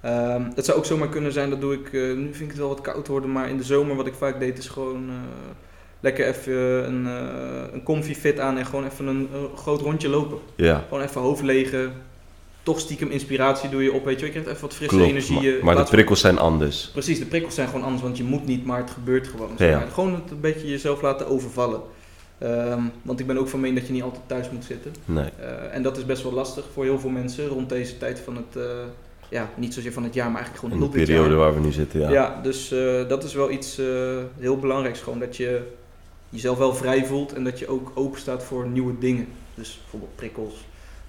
[0.00, 2.56] Ehm, het zou ook zomaar kunnen zijn, dat doe ik, eh, nu vind ik het
[2.58, 5.10] wel wat koud worden, maar in de zomer wat ik vaak deed is gewoon
[6.00, 6.54] lekker even
[6.86, 7.04] een,
[7.74, 10.38] een comfy fit aan en gewoon even een, een groot rondje lopen.
[10.54, 10.84] ja.
[10.88, 11.92] Gewoon even hoofd legen.
[12.68, 14.24] Toch stiekem inspiratie doe je op, weet je.
[14.26, 15.10] Je krijgt even wat frisse Klopt.
[15.10, 15.34] energie.
[15.34, 16.88] Maar, eh, maar de van- prikkels zijn anders.
[16.92, 19.50] Precies, de prikkels zijn gewoon anders, want je moet niet, maar het gebeurt gewoon.
[19.56, 21.80] Ja, Gewoon het een beetje jezelf laten overvallen.
[22.38, 24.94] Ehm, want ik ben ook van mening dat je niet altijd thuis moet zitten.
[25.04, 25.24] Nee.
[25.40, 28.36] Eh, en dat is best wel lastig voor heel veel mensen rond deze tijd van
[28.36, 28.70] het, eh,
[29.28, 31.38] ja, niet zozeer van het jaar, maar eigenlijk gewoon de heel dit periode jaar.
[31.38, 32.10] waar we nu zitten, ja.
[32.10, 32.68] Ja, dus
[33.08, 33.80] dat is wel iets
[34.38, 35.00] heel belangrijks.
[35.00, 35.62] Gewoon dat je
[36.28, 39.26] jezelf wel vrij voelt en dat je ook open staat voor nieuwe dingen.
[39.54, 40.54] Dus bijvoorbeeld prikkels.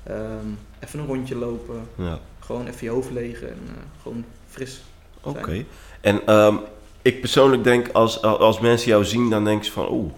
[0.09, 0.47] Ehm,
[0.79, 1.81] even een rondje lopen.
[1.95, 2.19] Ja.
[2.39, 4.81] Gewoon even je hoofd legen en eh, gewoon fris.
[5.21, 5.65] Oké.
[6.01, 6.55] En ehm,
[7.01, 10.11] ik persoonlijk denk, als, als mensen jou zien, dan denken ze van, oeh,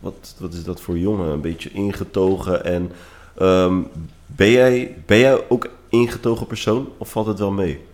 [0.00, 1.30] wat, wat is dat voor jongen?
[1.30, 2.64] Een beetje ingetogen.
[2.64, 2.92] En
[3.36, 3.80] ehm,
[4.26, 7.86] ben, jij, ben jij ook ingetogen persoon of valt het wel mee?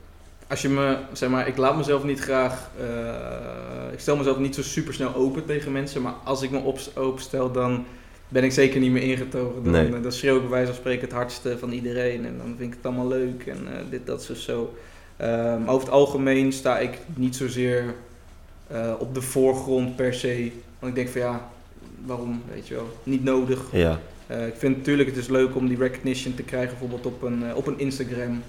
[0.49, 4.55] Als je me, zeg maar, ik laat mezelf niet graag, eh, ik stel mezelf niet
[4.55, 7.85] zo super snel open tegen mensen, maar als ik me op, openstel, dan
[8.35, 9.63] ben ik zeker niet meer ingetogen.
[9.63, 9.95] Dan, Nee.
[9.95, 12.71] eh, dan schreeuw ik bij wijze van spreken het hardste van iedereen en dan vind
[12.71, 14.75] ik het allemaal leuk en eh, dit, dat, zo, zo.
[15.17, 17.95] Eh, maar over het algemeen sta ik niet zozeer
[18.67, 21.49] eh, op de voorgrond per se, want ik denk van ja,
[22.05, 23.61] waarom, weet je wel, niet nodig.
[23.73, 27.55] Ja, ik vind natuurlijk het is leuk om die recognition te krijgen, bijvoorbeeld op een,
[27.55, 28.43] op een Instagram.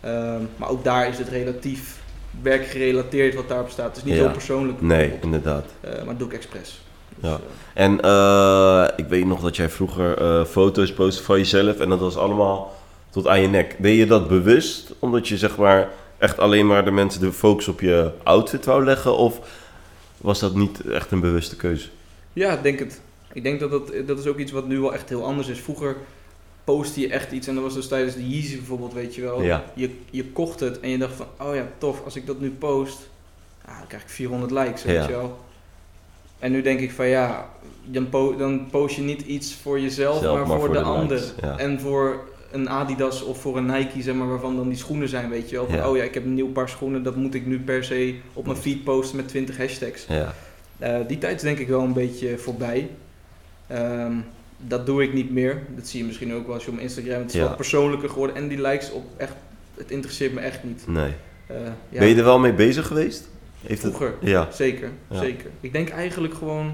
[0.00, 2.00] Ehm, maar ook daar is het relatief
[2.42, 3.86] werkgerelateerd wat daarop staat.
[3.88, 4.20] Het is niet Ja.
[4.20, 4.80] heel persoonlijk.
[4.80, 5.64] nee, inderdaad.
[5.82, 6.80] Maar dat doe ik expres.
[7.20, 7.38] Dus, Ja.
[7.74, 12.00] En eh, ik weet nog dat jij vroeger eh, foto's postte van jezelf en dat
[12.00, 12.74] was allemaal
[13.10, 13.76] tot aan je nek.
[13.78, 17.68] Deed je dat bewust omdat je zeg maar echt alleen maar de mensen de focus
[17.68, 19.16] op je outfit wou leggen?
[19.16, 19.40] Of
[20.16, 21.88] was dat niet echt een bewuste keuze?
[22.32, 23.00] ja, ik denk het.
[23.32, 25.58] Ik denk dat dat, dat is ook iets wat nu wel echt heel anders is.
[25.58, 25.96] Vroeger
[26.64, 29.42] postte je echt iets en dat was dus tijdens de Yeezy bijvoorbeeld, weet je wel.
[29.42, 29.64] Ja.
[29.74, 32.50] Je, je kocht het en je dacht van, oh ja, tof, als ik dat nu
[32.50, 32.98] post,
[33.64, 35.02] ah, dan krijg ik 400 likes, weet Ja.
[35.02, 35.38] je wel.
[36.40, 37.48] En nu denk ik van ja,
[37.84, 40.80] dan, po- dan post je niet iets voor jezelf, Zelf, maar, maar voor, voor de,
[40.80, 41.22] de ander.
[41.42, 41.58] ja.
[41.58, 42.20] En voor
[42.52, 45.56] een Adidas of voor een Nike, zeg maar, waarvan dan die schoenen zijn, weet je
[45.56, 45.66] wel.
[45.66, 45.88] Van, Ja.
[45.90, 48.46] Oh ja, ik heb een nieuw paar schoenen, dat moet ik nu per se op
[48.46, 50.06] mijn feed posten met 20 hashtags.
[50.08, 50.34] Ja,
[50.78, 52.88] Eh, die tijd is denk ik wel een beetje voorbij.
[53.66, 54.12] Ehm,
[54.56, 55.62] dat doe ik niet meer.
[55.76, 57.20] Dat zie je misschien ook wel als je op Instagram.
[57.20, 58.36] Het is wat persoonlijker geworden.
[58.36, 59.32] En die likes op echt,
[59.74, 60.82] het interesseert me echt niet.
[60.86, 61.12] nee.
[61.46, 61.56] Eh,
[61.88, 63.28] ja, Ben je er wel mee bezig geweest?
[63.66, 65.18] Heeft het- Vroeger, Ja, zeker, Ja.
[65.18, 65.50] zeker.
[65.60, 66.72] Ik denk eigenlijk gewoon,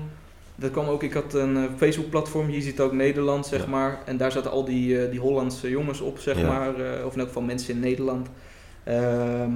[0.54, 3.68] dat kwam ook, ik had een eh, Facebook platform, hier ziet ook Nederland, zeg Ja.
[3.68, 3.98] maar.
[4.04, 6.80] En daar zaten al die, eh, die Hollandse jongens op, zeg maar.
[6.80, 8.28] eh, of in elk geval mensen in Nederland.
[8.84, 9.50] Ehm,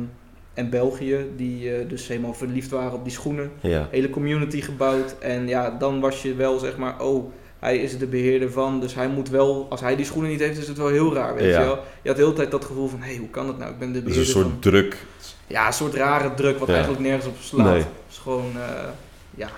[0.54, 3.50] en België, die dus helemaal verliefd waren op die schoenen.
[3.60, 3.88] ja.
[3.90, 5.18] Hele community gebouwd.
[5.18, 8.80] En ja, dan was je wel, zeg maar, oh, hij is de beheerder van.
[8.80, 11.34] Dus hij moet wel, als hij die schoenen niet heeft, is het wel heel raar,
[11.34, 11.60] weet Ja.
[11.60, 11.78] je wel.
[12.02, 13.70] Je had de hele tijd dat gevoel van, hé, hey, hoe kan dat nou?
[13.72, 14.42] Ik ben de beheerder een van...
[14.42, 14.96] soort druk.
[15.46, 16.74] Ja, een soort rare druk wat Ja.
[16.74, 17.72] eigenlijk nergens op slaat.
[17.72, 17.84] Nee.
[18.10, 18.88] Is gewoon, eh,
[19.34, 19.48] ja,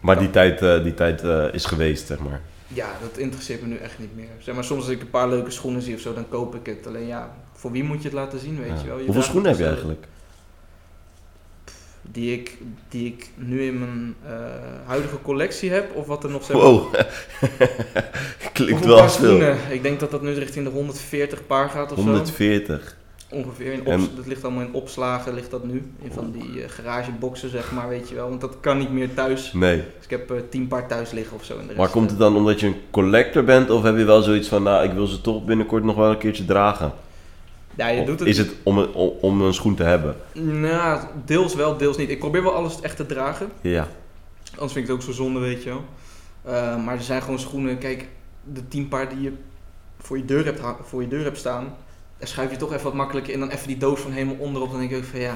[0.00, 2.40] Maar die tijd, eh, die tijd eh, is geweest, zeg maar.
[2.68, 4.28] ja, dat interesseert me nu echt niet meer.
[4.38, 6.66] Zeg maar, soms als ik een paar leuke schoenen zie of zo, dan koop ik
[6.66, 6.86] het.
[6.86, 8.98] Alleen ja, voor wie moet je het laten zien, weet je wel.
[8.98, 10.06] Je Hoeveel schoenen heb je eigenlijk?
[12.12, 12.56] Die ik,
[12.88, 14.32] die ik nu in mijn eh,
[14.86, 16.94] huidige collectie heb, of wat er nog maar, Wow,
[18.52, 19.54] klinkt wel veel.
[19.70, 22.88] Ik denk dat dat nu richting de 140 paar gaat of 140.
[22.88, 22.94] zo.
[23.30, 23.72] Ongeveer.
[23.72, 25.92] In En- Dat ligt allemaal in opslagen, ligt dat nu.
[26.02, 28.28] In van die eh, garageboxen, zeg maar, weet je wel.
[28.28, 29.52] Want dat kan niet meer thuis.
[29.52, 29.76] Nee.
[29.76, 31.52] Dus ik heb eh, tien paar thuis liggen of zo.
[31.52, 34.04] En de rest, Maar komt het dan omdat je een collector bent of heb je
[34.04, 36.92] wel zoiets van, nou, ik wil ze toch binnenkort nog wel een keertje dragen?
[37.78, 38.28] Ja, je doet het...
[38.28, 40.16] Is het om, een- om, om een schoen te hebben?
[40.32, 42.10] Nou, deels wel, deels niet.
[42.10, 43.48] Ik probeer wel alles echt te dragen.
[43.60, 43.88] Ja.
[44.52, 45.84] Anders vind ik het ook zo zonde, weet je wel.
[46.42, 47.78] Eh, maar er zijn gewoon schoenen...
[47.78, 48.08] Kijk,
[48.52, 49.32] de tien paar die je
[49.98, 51.74] voor je deur hebt, voor je deur hebt staan...
[52.18, 54.70] Daar schuif je toch even wat makkelijker in dan even die doos van helemaal onderop.
[54.70, 55.34] Dan denk ik ook van ja...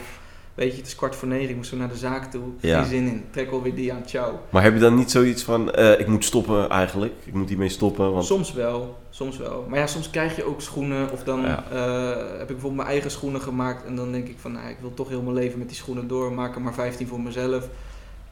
[0.54, 2.42] Weet je, het is kwart voor negen, ik moet zo naar de zaak toe.
[2.60, 2.80] Ja.
[2.80, 3.24] Geen zin in.
[3.30, 4.40] Trek wel weer die aan, ciao.
[4.50, 7.12] Maar heb je dan niet zoiets van, eh, ik moet stoppen eigenlijk?
[7.24, 8.24] Ik moet hiermee stoppen, want...
[8.24, 9.66] Soms wel, soms wel.
[9.68, 11.10] Maar ja, soms krijg je ook schoenen.
[11.12, 11.64] Of dan Ja.
[11.70, 13.84] eh, heb ik bijvoorbeeld mijn eigen schoenen gemaakt.
[13.84, 16.08] En dan denk ik van, nou, ik wil toch heel mijn leven met die schoenen
[16.08, 16.32] door.
[16.32, 17.68] Maak er maar 15 voor mezelf.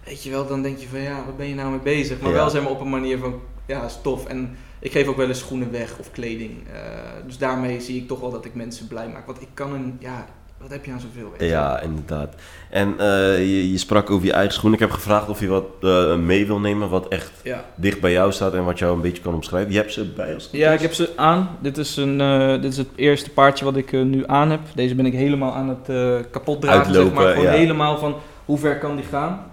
[0.04, 2.20] Weet je wel, dan denk je van, ja, wat ben je nou mee bezig?
[2.20, 2.36] Maar Ja.
[2.36, 4.26] wel zeg maar op een manier van, ja, is tof.
[4.26, 6.50] En ik geef ook wel eens schoenen weg of kleding.
[6.72, 6.80] Eh,
[7.26, 9.26] dus daarmee zie ik toch wel dat ik mensen blij maak.
[9.26, 10.26] Want ik kan een, ja,
[10.60, 11.30] wat heb je aan zoveel?
[11.30, 11.46] Weet je?
[11.46, 12.34] Ja, inderdaad.
[12.70, 14.78] En eh, je, je sprak over je eigen schoenen.
[14.78, 17.64] Ik heb gevraagd of je wat eh, mee wil nemen wat echt Ja.
[17.74, 19.72] dicht bij jou staat en wat jou een beetje kan omschrijven.
[19.72, 21.56] Je hebt ze bij als goed Ja, ik heb ze aan.
[21.60, 24.60] Dit is, een, eh, dit is het eerste paardje wat ik nu aan heb.
[24.74, 27.32] Deze ben ik helemaal aan het eh kapot dragen, zeg Uitlopen, maar.
[27.32, 27.50] Gewoon ja.
[27.50, 29.44] helemaal van hoe ver kan die gaan.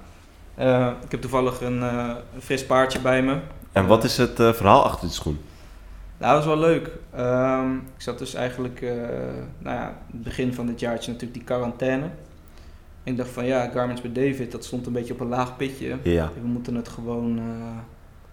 [0.55, 3.35] Eh, ik heb toevallig een, eh, een fris paardje bij me.
[3.71, 5.39] En wat is het eh, verhaal achter de schoen?
[6.17, 6.89] Nou, dat was wel leuk.
[7.13, 8.91] Ehm, ik zat dus eigenlijk, eh,
[9.57, 12.03] nou ja, het begin van dit jaartje natuurlijk die quarantaine.
[13.03, 15.57] En ik dacht van ja, Garments bij David, dat stond een beetje op een laag
[15.57, 15.97] pitje.
[16.03, 17.43] Ja, We moeten het gewoon eh,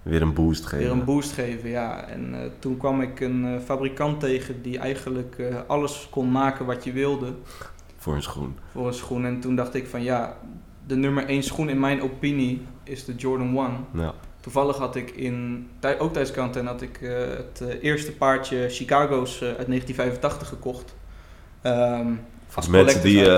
[0.03, 0.79] weer een boost geven.
[0.79, 2.05] Weer een boost geven, ja.
[2.07, 6.93] En eh, toen kwam ik een fabrikant tegen die eigenlijk alles kon maken wat je
[6.93, 7.33] wilde
[7.97, 8.57] Voor een schoen.
[8.73, 9.25] voor een schoen.
[9.25, 10.37] En toen dacht ik van ja,
[10.87, 14.03] de nummer 1 schoen in mijn opinie is de Jordan 1.
[14.03, 14.15] Ja.
[14.45, 15.67] Toevallig had ik in,
[15.99, 20.95] ook tijdens quarantaine had ik eh, het eh, eerste paardje Chicago's eh, uit 1985 gekocht.
[21.63, 22.07] Ehm,
[22.55, 23.29] Als mensen die...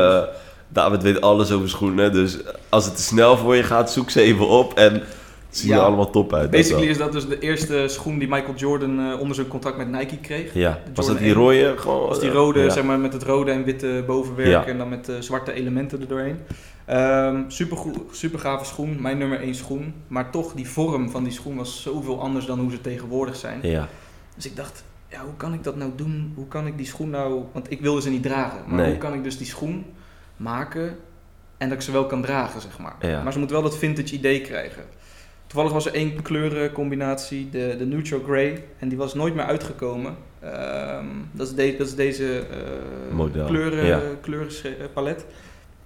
[0.68, 2.38] David weet alles over schoenen, dus
[2.68, 5.04] als het te snel voor je gaat, zoek ze even op en het
[5.50, 5.76] zien Ja.
[5.76, 6.50] er allemaal top uit.
[6.50, 10.16] Basically is dat dus de eerste schoen die Michael Jordan onder zijn contract met Nike
[10.16, 10.54] kreeg.
[10.54, 11.34] Ja, was dat die 1?
[11.34, 11.74] rode?
[11.76, 12.70] Gewoon, was die rode, ja.
[12.70, 14.66] zeg maar, met het rode en witte bovenwerk Ja.
[14.66, 16.36] en dan met zwarte elementen er
[16.86, 17.34] doorheen.
[17.42, 17.78] Ehm super,
[18.10, 19.94] super gave schoen, mijn nummer 1 schoen.
[20.08, 23.58] Maar toch, die vorm van die schoen was zoveel anders dan hoe ze tegenwoordig zijn.
[23.62, 23.88] Ja,
[24.34, 26.32] Dus ik dacht, ja, hoe kan ik dat nou doen?
[26.34, 28.58] Hoe kan ik die schoen nou, want ik wilde ze niet dragen.
[28.66, 28.88] Maar Nee.
[28.90, 29.84] hoe kan ik dus die schoen
[30.36, 30.96] maken
[31.58, 32.94] en dat ik ze wel kan dragen, zeg maar.
[33.00, 33.22] Ja.
[33.22, 34.82] Maar ze moet wel dat vintage idee krijgen.
[35.46, 40.16] Toevallig was er één kleurencombinatie, de, de Neutral Grey, en die was nooit meer uitgekomen.
[40.40, 44.00] Ehm, dat, is de- dat is deze eh, Model, kleuren, ja.
[44.20, 45.24] kleurenpalet.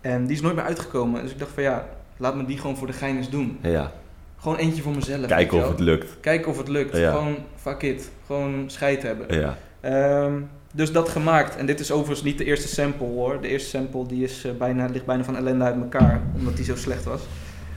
[0.00, 1.22] En die is nooit meer uitgekomen.
[1.22, 3.58] Dus ik dacht van ja, laat me die gewoon voor de gein eens doen.
[3.62, 3.92] Ja,
[4.38, 5.26] Gewoon eentje voor mezelf.
[5.26, 6.16] kijken of het lukt.
[6.20, 6.96] Kijken of het lukt.
[6.96, 7.10] Ja.
[7.10, 8.10] Gewoon fuck it.
[8.26, 9.38] Gewoon scheid hebben.
[9.40, 10.32] Ja, Ehm,
[10.72, 11.56] dus dat gemaakt.
[11.56, 13.40] En dit is overigens niet de eerste sample hoor.
[13.40, 16.20] De eerste sample die is, eh, bijna, ligt bijna van ellende uit elkaar.
[16.34, 17.20] Omdat die zo slecht was.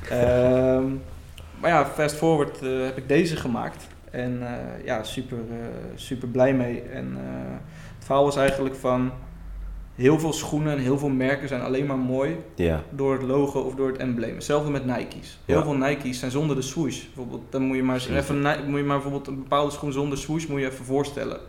[0.10, 0.84] Ehm,
[1.60, 3.88] maar ja, fast forward eh, heb ik deze gemaakt.
[4.12, 5.38] En eh, ja, super,
[5.96, 6.82] super blij mee.
[6.82, 7.18] En
[7.98, 9.12] het verhaal was eigenlijk van...
[9.96, 13.60] Heel veel schoenen en heel veel merken zijn alleen maar mooi ja, door het logo
[13.60, 14.34] of door het embleem.
[14.36, 15.40] Hetzelfde met Nike's.
[15.46, 15.64] Heel Ja.
[15.64, 17.04] veel Nike's zijn zonder de swoosh.
[17.06, 20.18] Bijvoorbeeld, dan moet je maar eens even moet je maar bijvoorbeeld een bepaalde schoen zonder
[20.18, 21.40] swoosh moet je even voorstellen.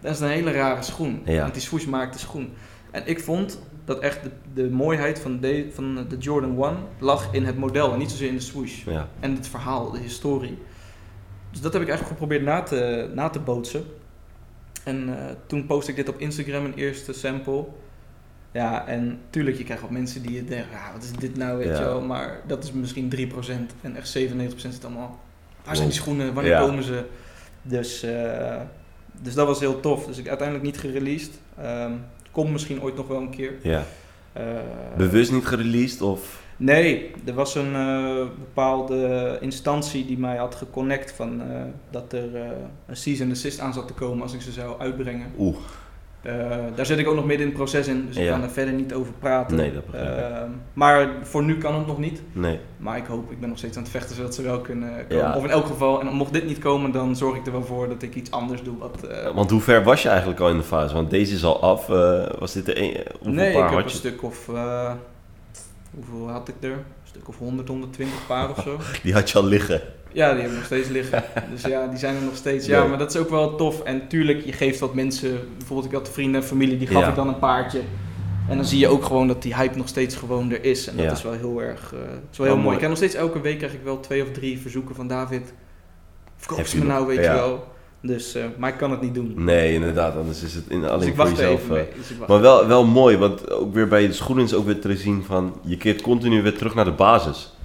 [0.00, 1.20] Dat is een hele rare schoen.
[1.24, 1.40] Ja.
[1.40, 2.52] Want die swoosh maakt de schoen.
[2.90, 7.28] En ik vond dat echt de, de mooiheid van de, van de Jordan 1 lag
[7.32, 8.84] in het model en niet zozeer in de swoosh.
[9.20, 10.58] En het verhaal, de historie.
[11.50, 13.84] Dus dat heb ik eigenlijk geprobeerd na te, na te bootsen.
[14.88, 17.64] En eh, toen post ik dit op Instagram, een eerste sample.
[18.52, 21.58] Ja, en tuurlijk, je krijgt wat mensen die je denken, ja, wat is dit nou,
[21.58, 21.78] weet Ja.
[21.78, 22.00] je wel.
[22.00, 25.18] Maar dat is misschien 3% en echt 97% zit allemaal,
[25.64, 26.60] waar zijn die schoenen, wanneer Ja.
[26.60, 27.04] komen ze?
[27.62, 28.60] Dus, eh,
[29.22, 30.06] dus dat was heel tof.
[30.06, 31.30] Dus ik uiteindelijk niet gereleased.
[31.58, 31.92] Ehm
[32.30, 33.52] komt misschien ooit nog wel een keer.
[33.62, 33.84] ja.
[34.32, 34.44] Eh,
[34.96, 36.42] Bewust niet gereleased of...
[36.60, 41.46] Nee, er was een eh, bepaalde instantie die mij had geconnect van eh,
[41.90, 42.42] dat er eh,
[42.86, 45.26] een cease and desist aan zat te komen als ik ze zou uitbrengen.
[45.38, 45.56] Oeh,
[46.22, 46.34] Eh,
[46.74, 48.74] daar zit ik ook nog midden in het proces in, dus ik kan er verder
[48.74, 49.56] niet over praten.
[49.56, 50.24] Nee, dat begrijp ik.
[50.24, 52.22] Ehm, maar voor nu kan het nog niet.
[52.32, 52.58] nee.
[52.76, 55.16] Maar ik hoop, ik ben nog steeds aan het vechten zodat ze wel kunnen komen.
[55.24, 55.36] Ja.
[55.36, 57.88] Of in elk geval, en mocht dit niet komen, dan zorg ik er wel voor
[57.88, 58.78] dat ik iets anders doe.
[58.78, 60.94] Wat, Want hoe ver was je eigenlijk al in de fase?
[60.94, 61.86] Want deze is al af.
[62.38, 64.50] was dit de een, nee, ik heb een stuk of,
[65.94, 66.70] hoeveel had ik er?
[66.70, 68.78] Een stuk of 100, 120 paar of zo.
[69.02, 69.80] Die had je al liggen.
[70.12, 71.24] Ja, die hebben nog steeds liggen.
[71.50, 72.66] Dus ja, die zijn er nog steeds.
[72.66, 73.82] Ja, maar dat is ook wel tof.
[73.82, 75.38] En tuurlijk, je geeft wat mensen...
[75.58, 77.08] Bijvoorbeeld, ik had vrienden en familie, die gaf Ja.
[77.08, 77.80] ik dan een paardje.
[78.48, 80.86] En dan zie je ook gewoon dat die hype nog steeds gewoon er is.
[80.86, 81.12] En dat Ja.
[81.12, 81.90] is wel heel erg...
[81.90, 82.64] het is wel heel mooi.
[82.64, 82.74] mooi.
[82.74, 85.52] Ik heb nog steeds elke week krijg ik wel twee of drie verzoeken van David.
[86.36, 87.34] Verkoop ze me nou, weet ja.
[87.34, 87.68] je wel.
[88.00, 89.32] Dus, eh, maar ik kan het niet doen.
[89.36, 90.16] Nee, inderdaad.
[90.16, 91.62] Anders is het in, alleen dus ik voor jezelf.
[91.62, 91.68] eh.
[91.70, 91.86] mee.
[91.96, 92.30] Dus ik wacht.
[92.30, 95.24] Maar wel, wel mooi, want ook weer bij de schoenen is ook weer te zien
[95.24, 95.60] van...
[95.64, 97.56] Je keert continu weer terug naar de basis.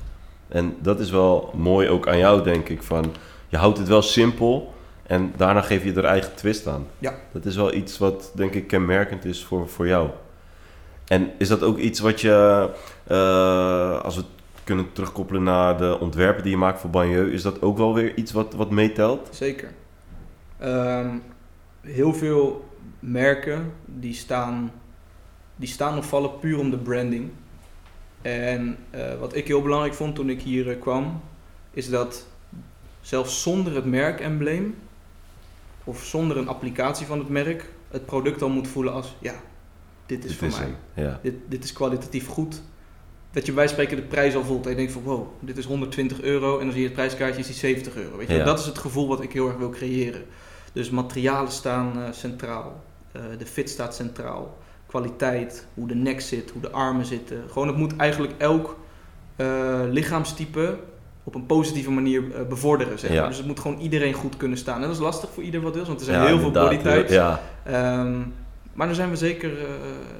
[0.47, 2.83] En dat is wel mooi ook aan jou, denk ik.
[2.83, 3.13] Van,
[3.49, 4.73] je houdt het wel simpel
[5.07, 6.87] en daarna geef je er eigen twist aan.
[6.99, 7.15] Ja.
[7.31, 10.09] Dat is wel iets wat, denk ik, kenmerkend is voor, voor jou.
[11.07, 12.69] En is dat ook iets wat je,
[13.07, 14.29] eh, als we het
[14.63, 17.31] kunnen terugkoppelen naar de ontwerpen die je maakt voor Banjeu...
[17.31, 19.27] is dat ook wel weer iets wat, wat meetelt?
[19.31, 19.69] Zeker.
[20.63, 21.17] Ehm,
[21.81, 24.71] heel veel merken die staan,
[25.55, 27.29] die staan of vallen puur om de branding.
[28.21, 31.21] En eh, wat ik heel belangrijk vond toen ik hier eh, kwam,
[31.71, 32.27] is dat
[33.01, 34.75] zelfs zonder het merkembleem
[35.83, 39.35] of zonder een applicatie van het merk, het product al moet voelen als ja,
[40.05, 40.75] dit is Dit voor mij.
[41.05, 41.19] Ja.
[41.23, 42.61] Dit, dit is kwalitatief goed.
[43.31, 44.63] Dat je bij spreken de prijs al voelt.
[44.65, 46.57] En je denkt van wow, dit is 120 euro.
[46.57, 48.17] En dan zie je het prijskaartje is die 70 euro.
[48.17, 48.33] Weet je?
[48.33, 48.43] Ja.
[48.43, 50.25] Dat is het gevoel wat ik heel erg wil creëren.
[50.73, 52.83] Dus materialen staan eh, centraal.
[53.11, 54.57] Eh, de fit staat centraal.
[54.87, 57.43] Kwaliteit, hoe de nek zit, hoe de armen zitten.
[57.51, 58.77] Gewoon het moet eigenlijk elk
[59.35, 60.77] eh, lichaamstype
[61.23, 62.99] op een positieve manier bevorderen.
[62.99, 63.19] Zeg maar.
[63.19, 63.27] Ja.
[63.27, 64.75] Dus het moet gewoon iedereen goed kunnen staan.
[64.75, 65.85] En dat is lastig voor ieder wat wil.
[65.85, 67.11] Want er zijn Ja, heel veel bodytypes.
[67.11, 68.19] Ja, Ehm,
[68.73, 69.51] maar daar zijn we zeker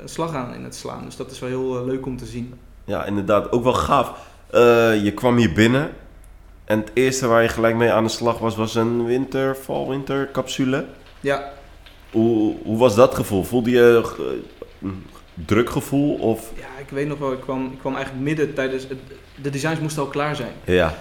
[0.01, 1.05] een slag aan in het slaan.
[1.05, 2.53] Dus dat is wel heel leuk om te zien.
[2.85, 3.51] Ja, inderdaad.
[3.51, 4.13] Ook wel gaaf.
[5.03, 5.91] Je kwam hier binnen
[6.65, 10.32] en het eerste waar je gelijk mee aan de slag was, was een winter, val-winter
[10.32, 10.86] capsule.
[11.19, 11.54] Ja,
[12.12, 13.43] Hoe, hoe was dat gevoel?
[13.43, 14.26] Voelde je eh,
[14.82, 16.52] een druk gevoel of...
[16.56, 18.84] ja ik weet nog wel, ik kwam, ik kwam eigenlijk midden tijdens...
[18.84, 18.99] Het,
[19.36, 20.54] de designs moesten al klaar zijn.
[20.63, 20.97] Ja,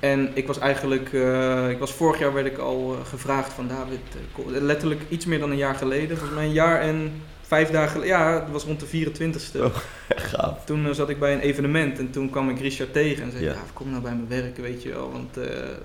[0.00, 1.12] En ik was eigenlijk...
[1.12, 4.00] eh, ik was vorig jaar werd ik al eh, gevraagd van David...
[4.46, 6.16] letterlijk iets meer dan een jaar geleden.
[6.16, 8.06] Volgens mij een jaar en vijf dagen.
[8.06, 9.60] Ja, het was rond de 24ste.
[9.60, 9.76] Oh.
[10.32, 10.64] gaaf.
[10.64, 13.44] Toen eh, zat ik bij een evenement en toen kwam ik Richard tegen en zei:
[13.44, 13.52] Ja.
[13.52, 13.58] ja.
[13.72, 15.12] kom nou bij me werken, weet je wel.
[15.12, 15.44] Want eh,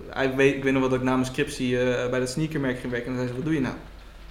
[0.10, 2.80] hij weet, ik weet nog wel dat ik na mijn scriptie eh, bij dat sneakermerk
[2.80, 3.12] ging werken.
[3.12, 3.76] En hij zei: Wat doe je nou?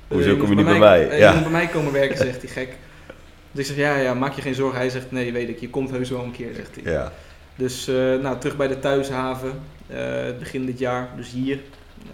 [0.09, 1.19] Hoezo kom je niet bij mij?
[1.19, 1.29] Ja.
[1.29, 2.77] Je moet bij mij komen werken, zegt hij gek.
[3.53, 4.79] Dus ik zeg: Ja, ja, maak je geen zorgen.
[4.79, 6.93] Hij zegt: Nee, weet ik, je komt heus wel een keer, zegt hij.
[6.93, 7.13] Ja,
[7.57, 7.87] Dus
[8.23, 9.61] nou, terug bij de thuishaven,
[10.39, 11.61] begin dit jaar, dus hier.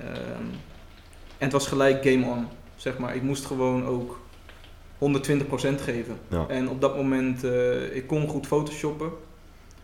[0.00, 0.44] Ehm,
[1.38, 3.14] en het was gelijk game on, zeg maar.
[3.14, 4.20] Ik moest gewoon ook
[4.98, 6.16] 120% geven.
[6.28, 6.44] Ja.
[6.48, 9.10] En op dat moment, eh, ik kon goed photoshoppen.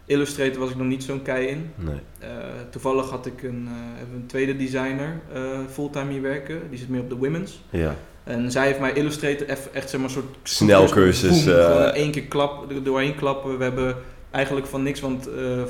[0.07, 1.70] Illustrator was ik nog niet zo'n kei in.
[1.74, 2.00] Nee.
[2.18, 2.29] Eh,
[2.70, 5.20] toevallig had ik een, eh, een tweede designer
[5.70, 6.61] fulltime hier werken.
[6.70, 7.62] Die zit meer op de women's.
[7.70, 7.96] Ja.
[8.24, 10.37] En zij heeft mij Illustrator echt zeg maar een soort...
[10.42, 13.59] Snelcursus, Boom, in één keer klap, doorheen klappen.
[13.59, 13.96] We hebben
[14.35, 15.62] eigenlijk van niks, want eh,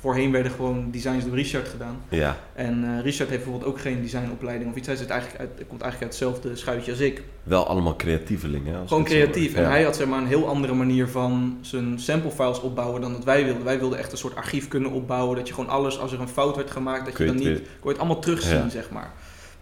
[0.00, 1.96] voorheen werden gewoon designs door Richard gedaan.
[2.08, 2.36] Ja.
[2.54, 4.86] En eh, Richard heeft bijvoorbeeld ook geen designopleiding of iets.
[4.86, 7.22] Hij zit eigenlijk uit, komt eigenlijk uit hetzelfde schuitje als ik.
[7.42, 8.88] Wel allemaal creatievelingen.
[8.88, 9.54] Gewoon creatief.
[9.54, 9.68] En Ja.
[9.68, 13.24] hij had zeg maar een heel andere manier van zijn sample files opbouwen dan dat
[13.24, 13.64] wij wilden.
[13.64, 15.36] Wij wilden echt een soort archief kunnen opbouwen.
[15.36, 17.46] Dat je gewoon alles, als er een fout werd gemaakt, dat je je dan niet...
[17.58, 18.68] Kon je het allemaal terugzien, Ja.
[18.68, 19.10] zeg maar.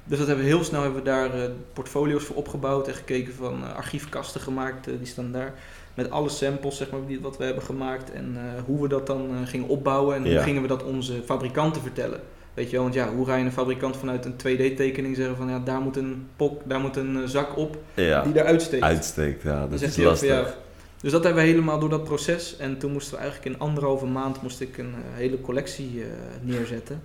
[0.05, 3.35] Dus dat hebben we heel snel hebben we daar eh, portfolio's voor opgebouwd en gekeken
[3.35, 4.85] van archiefkasten gemaakt.
[4.85, 5.55] die staan daar.
[5.98, 8.12] Met alle samples zeg maar, die, wat we hebben gemaakt.
[8.12, 10.16] En eh, hoe we dat dan eh, gingen opbouwen.
[10.16, 10.34] En Ja.
[10.34, 12.20] hoe gingen we dat onze fabrikanten vertellen.
[12.54, 15.48] Weet je wel, want ja, hoe ga je een fabrikant vanuit een 2D-tekening zeggen van
[15.48, 18.22] ja, daar moet een pok, daar moet een eh, zak op Ja.
[18.22, 18.82] die eruit steekt.
[18.82, 19.66] Uitsteekt, ja.
[19.66, 20.56] Dat is lastig.
[21.00, 22.56] Dus dat hebben we helemaal door dat proces.
[22.56, 26.04] En toen moesten we eigenlijk in anderhalve maand moest ik een hele collectie
[26.42, 27.00] neerzetten.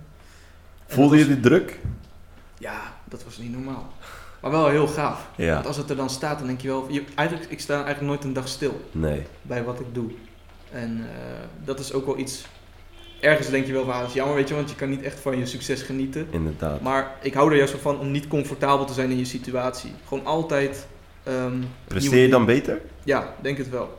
[0.86, 1.78] En Voelde je die druk?
[2.58, 3.92] Ja, dat was niet normaal.
[4.44, 5.28] Maar wel heel gaaf.
[5.36, 5.54] Ja.
[5.54, 6.86] Want als het er dan staat, dan denk je wel...
[6.90, 9.22] Je, eigenlijk, ik sta eigenlijk nooit een dag stil Nee.
[9.42, 10.10] bij wat ik doe.
[10.70, 12.44] En eh, dat is ook wel iets...
[13.20, 15.02] Ergens denk je wel van, ah, dat is jammer, weet je, want je kan niet
[15.02, 16.26] echt van je succes genieten.
[16.30, 16.80] Inderdaad.
[16.80, 19.90] Maar ik hou er juist van om niet comfortabel te zijn in je situatie.
[20.08, 20.86] Gewoon altijd...
[21.22, 22.80] ehm, Presteer je dan beter?
[23.04, 23.98] Ja, denk het wel.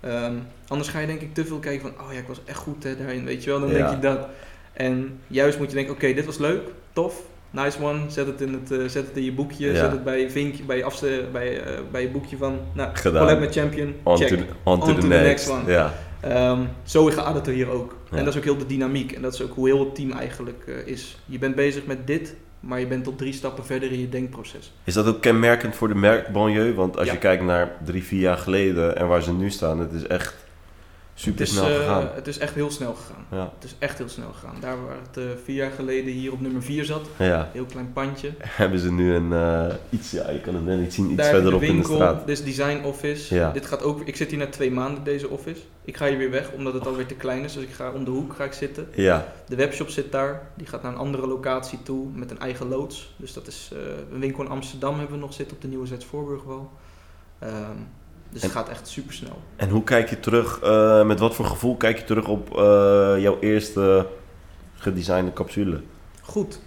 [0.00, 0.34] Ehm,
[0.68, 2.82] anders ga je denk ik te veel kijken van, oh ja, ik was echt goed
[2.84, 3.60] hè, daarin, weet je wel.
[3.60, 3.74] Dan Ja.
[3.76, 4.26] denk je dat.
[4.72, 7.22] En juist moet je denken, oké, dit was leuk, tof,
[7.52, 7.98] nice one.
[8.08, 9.74] Zet het in, het, eh, zet het in je boekje, Ja.
[9.74, 12.90] zet het bij je vinkje, bij je, afste, bij, eh, bij je boekje van, nou,
[12.92, 13.22] Gedaan.
[13.26, 14.28] collab met champion, On, check.
[14.28, 15.24] to, the, on to On the to the next.
[15.24, 15.70] next one.
[15.72, 15.92] Ja.
[16.20, 17.96] Ehm, zo gaat het er hier ook.
[18.10, 18.16] Ja.
[18.16, 19.12] En dat is ook heel de dynamiek.
[19.12, 21.18] En dat is ook hoe heel het team eigenlijk eh, is.
[21.26, 24.72] Je bent bezig met dit, maar je bent tot drie stappen verder in je denkproces.
[24.84, 26.74] Is dat ook kenmerkend voor de merk Banlieue?
[26.74, 27.12] Want als Ja.
[27.12, 30.41] je kijkt naar drie, vier jaar geleden en waar ze nu staan, het is echt
[31.22, 32.08] super Het is, snel eh, gegaan.
[32.14, 33.24] het is echt heel snel gegaan.
[33.30, 33.52] Ja.
[33.54, 34.54] Het is echt heel snel gegaan.
[34.60, 37.48] Daar waar het eh, vier jaar geleden hier op nummer 4 zat, ja.
[37.52, 38.30] heel klein pandje.
[38.62, 41.30] Hebben ze nu een eh, iets, ja, je kan het net niet zien, iets Daar
[41.30, 42.26] verderop de in de winkel, straat.
[42.26, 43.34] dit is design office.
[43.34, 43.50] Ja.
[43.52, 45.60] Dit gaat ook, ik zit hier na twee maanden deze office.
[45.84, 47.52] Ik ga hier weer weg omdat het alweer te klein is.
[47.52, 48.88] Dus ik ga om de hoek ga ik zitten.
[48.94, 50.48] Ja, De webshop zit daar.
[50.54, 53.14] Die gaat naar een andere locatie toe met een eigen loods.
[53.16, 53.70] Dus dat is
[54.12, 56.70] een winkel in Amsterdam hebben we nog zitten op de Nieuwe Zetsvoorburgwal.
[57.38, 57.78] Ehm
[58.32, 59.38] dus En- het gaat echt super snel.
[59.56, 63.14] en hoe kijk je terug, eh, met wat voor gevoel kijk je terug op eh,
[63.18, 64.06] jouw eerste
[64.74, 65.80] gedesignde capsule?
[66.22, 66.60] Goed.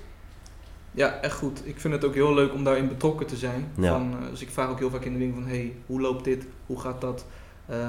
[0.91, 1.62] Ja, echt goed.
[1.63, 3.71] Ik vind het ook heel leuk om daarin betrokken te zijn.
[3.78, 3.89] Ja.
[3.91, 6.23] Van, eh, dus ik vraag ook heel vaak in de winkel van, hey, hoe loopt
[6.23, 6.45] dit?
[6.65, 7.25] Hoe gaat dat?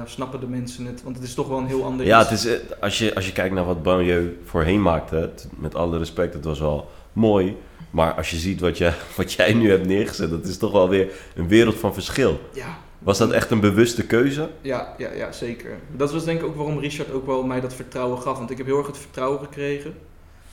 [0.05, 1.03] Snappen de mensen het?
[1.03, 2.47] Want het is toch wel een heel ander Ja, het is,
[2.79, 6.45] als, je, als je kijkt naar wat Banlieue voorheen maakte, het- met alle respect, het
[6.45, 7.57] was wel mooi.
[7.91, 10.89] Maar als je ziet wat, je, wat jij nu hebt neergezet, dat is toch wel
[10.89, 12.39] weer een wereld van verschil.
[12.53, 14.49] Ja, Was dat echt een bewuste keuze?
[14.61, 15.71] ja, ja, ja, zeker.
[15.95, 18.37] Dat was denk ik ook waarom Richard ook wel mij dat vertrouwen gaf.
[18.37, 19.89] Want ik heb heel erg het vertrouwen gekregen.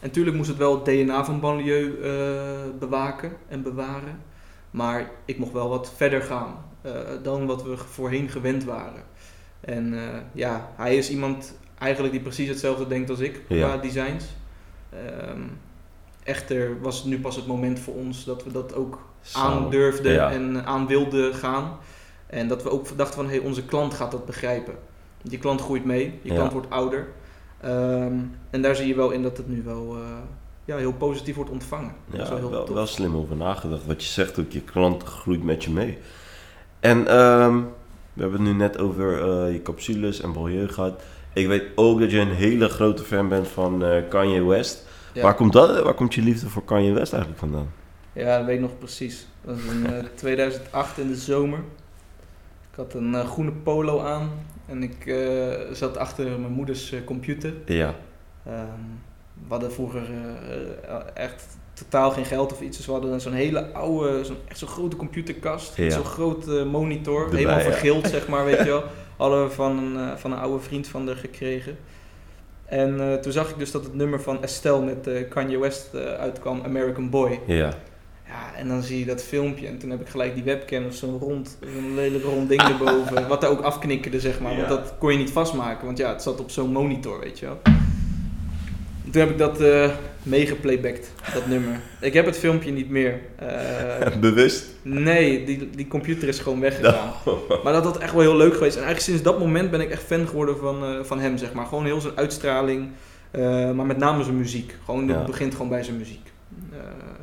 [0.01, 4.21] En natuurlijk moest het wel het DNA van Banlieue eh, bewaken en bewaren.
[4.71, 9.03] Maar ik mocht wel wat verder gaan eh, dan wat we voorheen gewend waren.
[9.61, 10.01] En eh,
[10.33, 13.69] ja, hij is iemand eigenlijk die precies hetzelfde denkt als ik Ja.
[13.69, 14.25] qua designs.
[14.91, 15.41] Ehm,
[16.23, 18.99] echter was nu pas het moment voor ons dat we dat ook
[19.33, 20.31] aandurfden Ja.
[20.31, 21.77] en aan wilden gaan.
[22.35, 24.75] En dat we ook dachten van, hey, onze klant gaat dat begrijpen.
[25.23, 26.35] Je klant groeit mee, je Ja.
[26.35, 27.07] klant wordt ouder.
[27.61, 28.13] Ehm,
[28.51, 30.01] en daar zie je wel in dat het nu wel eh,
[30.65, 31.95] ja, heel positief wordt ontvangen.
[32.11, 33.87] dat is Ja, wel heel wel, wel slim over nagedacht.
[33.87, 35.99] Wat je zegt ook, je klant groeit met je mee.
[36.81, 37.57] En ehm,
[38.13, 41.03] we hebben het nu net over eh, je capsules en Banlieue gehad.
[41.33, 44.87] Ik weet ook dat je een hele grote fan bent van eh, Kanye West.
[45.13, 45.23] Ja.
[45.23, 47.71] Waar, komt dat, waar komt je liefde voor Kanye West eigenlijk vandaan?
[48.13, 49.27] Ja, dat weet ik nog precies.
[49.45, 51.59] Dat was in eh, 2008 in de zomer.
[52.75, 54.31] Ik had een eh, groene polo aan
[54.67, 57.53] en ik eh, zat achter mijn moeders eh, computer.
[57.67, 57.95] Ja,
[58.47, 58.65] Ehm,
[59.35, 60.03] we hadden vroeger
[61.15, 62.77] echt totaal geen geld of iets.
[62.77, 65.77] Dus we hadden zo'n hele oude, zo'n, echt zo'n grote computerkast.
[65.77, 65.91] Ja.
[65.91, 67.65] Zo'n grote monitor, Erbij, helemaal ja.
[67.65, 68.85] vergild zeg maar, weet je wel.
[69.17, 71.77] Hadden we van een, van een oude vriend van haar gekregen.
[72.65, 77.11] En toen zag ik dus dat het nummer van Estelle met Kanye West uitkwam, American
[77.11, 77.41] Boy.
[77.47, 77.75] ja.
[78.27, 80.95] Ja, en dan zie je dat filmpje en toen heb ik gelijk die webcam of
[80.95, 83.29] zo'n rond, zo'n lelijk rond ding erboven.
[83.29, 84.57] Wat daar ook afknikkerde, zeg maar.
[84.57, 87.47] Want dat kon je niet vastmaken, want ja, het zat op zo'n monitor, weet je
[87.47, 87.61] wel.
[89.05, 89.91] En Toen heb ik dat eh
[90.23, 91.81] meegeplaybacked, dat nummer.
[92.01, 93.21] Ik heb het filmpje niet meer.
[93.37, 94.65] Eh, Bewust?
[94.83, 97.13] nee, die, die computer is gewoon weggegaan.
[97.65, 98.77] Maar dat had echt wel heel leuk geweest.
[98.77, 101.53] En eigenlijk sinds dat moment ben ik echt fan geworden van, eh, van hem, zeg
[101.53, 101.67] maar.
[101.67, 102.89] Gewoon heel zijn uitstraling,
[103.75, 104.75] maar met name zijn muziek.
[104.85, 105.17] Gewoon, Ja.
[105.17, 106.33] Het begint gewoon bij zijn muziek.
[106.73, 106.79] Eh,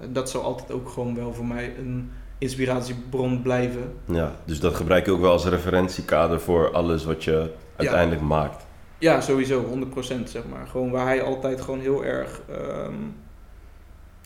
[0.09, 3.93] dat zal altijd ook gewoon wel voor mij een inspiratiebron blijven.
[4.05, 8.65] Ja, dus dat gebruik je ook wel als referentiekader voor alles wat je uiteindelijk maakt.
[8.97, 10.67] Ja, sowieso, 100% zeg maar.
[10.67, 12.93] Gewoon waar hij altijd gewoon heel erg ehm,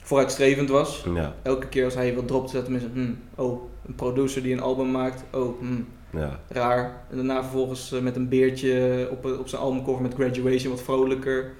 [0.03, 1.05] vooruitstrevend was.
[1.13, 4.61] Ja, Elke keer als hij wat dropt, zette mensen, hmm, oh, een producer die een
[4.61, 7.05] album maakt, oh, hmm, ja, raar.
[7.09, 11.53] En daarna vervolgens eh, met een beertje op, op zijn albumcover met Graduation, wat vrolijker.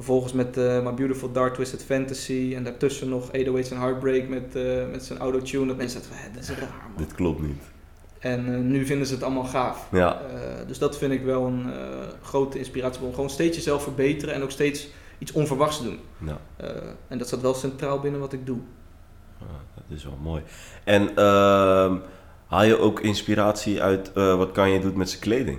[0.00, 2.52] Vervolgens met eh, My Beautiful Dark Twisted Fantasy.
[2.56, 5.66] En daartussen nog 808's and Heartbreak met, eh, met zijn autotune.
[5.66, 6.96] Dat mensen zeiden, "Hè, dat is raar man.
[6.96, 7.62] dit klopt niet.
[8.18, 9.88] En eh, nu vinden ze het allemaal gaaf.
[9.92, 10.22] Ja,
[10.66, 11.70] dus dat vind ik wel een
[12.22, 13.14] grote inspiratiebron.
[13.14, 14.88] Gewoon steeds jezelf verbeteren en ook steeds
[15.18, 15.98] iets onverwachts doen.
[16.18, 16.38] ja.
[17.08, 18.58] En dat staat wel centraal binnen wat ik doe.
[19.38, 20.42] Ah, dat is wel mooi.
[20.84, 21.96] En ehm,
[22.46, 25.58] haal je ook inspiratie uit wat Kanye doet met zijn kleding?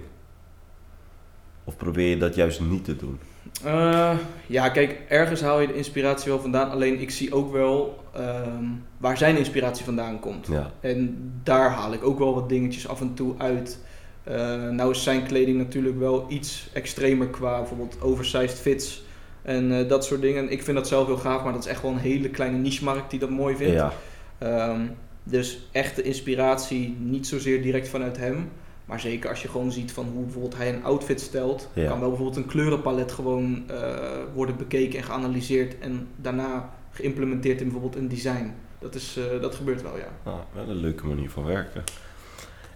[1.64, 3.20] Of probeer je dat juist niet te doen?
[3.66, 6.70] Eh, ja, kijk, ergens haal je de inspiratie wel vandaan.
[6.72, 8.64] Alleen ik zie ook wel ehm,
[8.98, 10.48] waar zijn inspiratie vandaan komt.
[10.48, 13.80] Ja, En daar haal ik ook wel wat dingetjes af en toe uit.
[14.24, 19.04] Eh, nou is zijn kleding natuurlijk wel iets extremer qua bijvoorbeeld oversized fits
[19.42, 20.52] en eh, dat soort dingen.
[20.52, 23.10] Ik vind dat zelf heel gaaf, maar dat is echt wel een hele kleine niche-markt
[23.10, 23.74] die dat mooi vindt.
[23.74, 23.94] ja,
[24.38, 24.82] Ehm,
[25.24, 28.50] dus echte inspiratie niet zozeer direct vanuit hem.
[28.86, 31.88] Maar zeker als je gewoon ziet van hoe bijvoorbeeld hij een outfit stelt, Ja.
[31.88, 33.90] kan wel bijvoorbeeld een kleurenpalet gewoon eh,
[34.34, 38.54] worden bekeken en geanalyseerd en daarna geïmplementeerd in bijvoorbeeld een design.
[38.80, 40.08] Dat, is, eh, dat gebeurt wel, ja.
[40.32, 41.84] ah, wel een leuke manier van werken.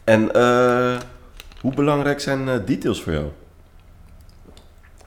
[0.04, 1.00] En eh,
[1.62, 3.26] hoe belangrijk zijn details voor jou?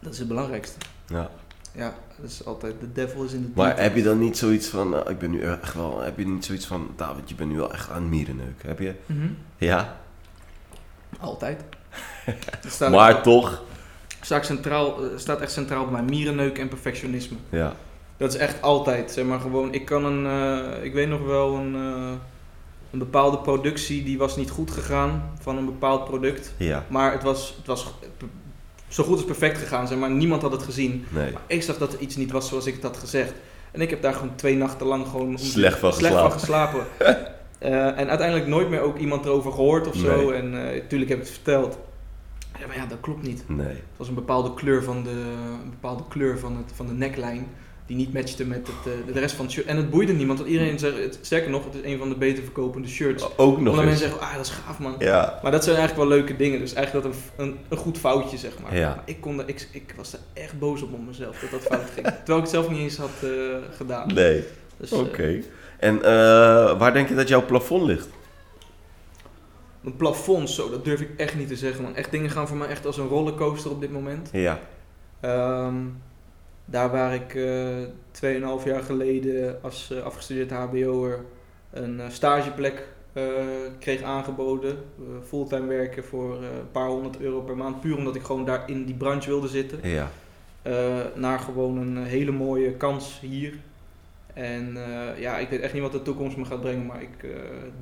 [0.01, 0.79] Dat is het belangrijkste.
[1.07, 1.31] Ja.
[1.75, 4.67] Ja, dat is altijd de devil is in de Maar heb je dan niet zoiets
[4.69, 7.51] van, eh, ik ben nu echt wel, heb je niet zoiets van, David, je bent
[7.51, 8.95] nu wel echt aan mierenneuken, heb je?
[9.07, 9.29] Mhm.
[9.57, 10.01] Ja,
[11.21, 11.63] Altijd.
[12.69, 13.63] Staat, maar toch,
[14.21, 16.03] staat, centraal, eh, staat echt centraal bij mij.
[16.03, 17.37] Mierenneuk en perfectionisme.
[17.51, 17.73] ja,
[18.17, 19.73] Dat is echt altijd, zeg maar gewoon.
[19.75, 22.11] Ik kan een, eh, ik weet nog wel een, eh,
[22.91, 26.53] een bepaalde productie die was niet goed gegaan van een bepaald product.
[26.57, 27.87] ja, Maar het was, het was
[28.89, 30.11] zo goed als perfect gegaan, zeg maar.
[30.11, 31.07] Niemand had het gezien.
[31.09, 33.33] nee, Maar ik zag dat er iets niet was zoals ik het had gezegd.
[33.71, 36.81] En ik heb daar gewoon twee nachten lang gewoon om- Slecht van slecht van geslapen.
[37.59, 40.17] Eh, en uiteindelijk nooit meer ook iemand erover gehoord of zo.
[40.31, 40.33] Nee.
[40.39, 41.79] En natuurlijk heb ik het verteld.
[42.59, 43.45] Ja, maar ja, dat klopt niet.
[43.47, 45.11] nee, Het was een bepaalde kleur van de,
[45.65, 47.43] een bepaalde kleur van, het, van de neckline.
[47.87, 49.67] Die niet matchte met het, eh, de rest van het shirt.
[49.67, 50.39] En het boeide niemand.
[50.39, 53.25] Want iedereen zegt, het, sterker nog, het is een van de beter verkopende shirts.
[53.37, 54.95] ook nog Omdat mensen zeggen, ah dat is gaaf man.
[54.99, 56.59] Ja, Maar dat zijn eigenlijk wel leuke dingen.
[56.59, 58.77] Dus eigenlijk dat een, een, een goed foutje, zeg maar.
[58.77, 58.89] Ja.
[58.89, 61.91] Maar ik, kon ik, ik was er echt boos op op mezelf dat dat fout
[61.95, 62.07] ging.
[62.25, 63.31] Terwijl ik het zelf niet eens had eh,
[63.77, 64.15] gedaan.
[64.15, 64.45] nee,
[64.77, 65.23] Dus, oké.
[65.23, 65.43] eh,
[65.79, 68.09] En eh, waar denk je dat jouw plafond ligt?
[69.85, 71.95] een plafond, zo, dat durf ik echt niet te zeggen man.
[71.95, 74.29] Echt dingen gaan voor mij echt als een rollercoaster op dit moment.
[74.33, 74.61] Ja,
[75.21, 75.77] Ehm,
[76.65, 77.67] daar waar ik eh
[78.11, 81.25] 2,5 jaar geleden als eh, afgestudeerd HBO'er
[81.71, 82.87] een stageplek
[83.79, 84.77] kreeg aangeboden.
[85.27, 87.81] fulltime werken voor een paar honderd euro per maand.
[87.81, 89.79] Puur omdat ik gewoon daar in die branche wilde zitten.
[89.83, 90.11] ja,
[91.15, 93.55] naar gewoon een hele mooie kans hier.
[94.39, 96.87] En eh, ja, ik weet echt niet wat de toekomst me gaat brengen.
[96.87, 97.31] Maar ik eh,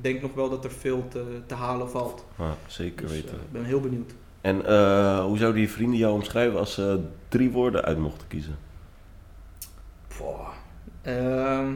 [0.01, 2.25] denk nog wel dat er veel te, te halen valt.
[2.37, 3.29] ah, zeker Dus, weten.
[3.29, 4.11] eh, ik ben heel benieuwd.
[4.41, 6.99] En eh, hoe zouden je vrienden jou omschrijven als ze
[7.29, 8.57] drie woorden uit mochten kiezen?
[11.01, 11.73] Ehm,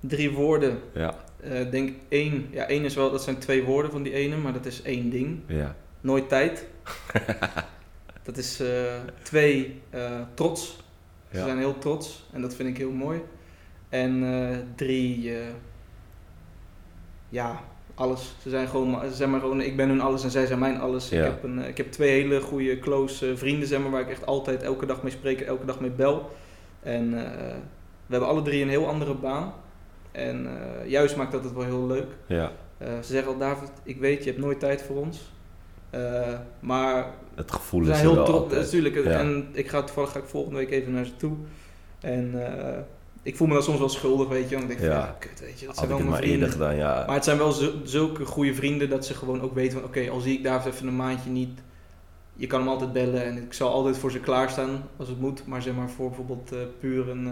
[0.00, 0.78] drie woorden.
[0.94, 4.36] Ja, Eh, denk één, ja één is wel, dat zijn twee woorden van die ene,
[4.36, 5.40] maar dat is één ding.
[5.46, 6.66] ja, Nooit tijd.
[8.22, 10.76] dat is eh, twee, eh, trots.
[11.32, 13.22] Ze zijn heel trots en dat vind ik heel mooi.
[13.88, 15.46] En eh, drie, eh,
[17.28, 17.60] ja,
[17.94, 18.34] alles.
[18.42, 20.80] Ze zijn gewoon, ze zijn maar gewoon, ik ben hun alles en zij zijn mijn
[20.80, 21.08] alles.
[21.08, 21.18] Ja.
[21.18, 24.08] Ik, heb een, eh, ik heb twee hele goede close vrienden, zeg maar, waar ik
[24.10, 26.30] echt altijd elke dag mee spreek, elke dag mee bel.
[26.82, 27.10] En
[28.06, 29.52] we hebben alle drie een heel andere baan.
[30.12, 30.48] En
[30.86, 32.08] juist maakt dat het wel heel leuk.
[32.26, 32.52] ja.
[32.78, 35.32] Ze zeggen al, David, ik weet, je hebt nooit tijd voor ons.
[35.90, 36.00] Eh,
[36.60, 38.94] maar Het gevoel is heel trots, natuurlijk.
[38.94, 39.10] Ja.
[39.10, 41.32] En ik ga toevallig ga ik volgende week even naar ze toe.
[42.00, 42.78] En eh,
[43.22, 44.56] ik voel me dan soms wel schuldig, weet je.
[44.56, 44.98] Want ik denk, Ja.
[45.00, 46.50] van, ja, kut, weet je, dat Had zijn wel mijn maar vrienden.
[46.50, 47.04] gedaan, ja.
[47.06, 50.08] Maar het zijn wel zu- zulke goede vrienden dat ze gewoon ook weten van, oké,
[50.10, 51.60] al zie ik David even een maandje niet.
[52.34, 55.46] Je kan hem altijd bellen en ik zal altijd voor ze klaarstaan als het moet.
[55.46, 57.26] Maar zeg maar voor bijvoorbeeld eh, puur een,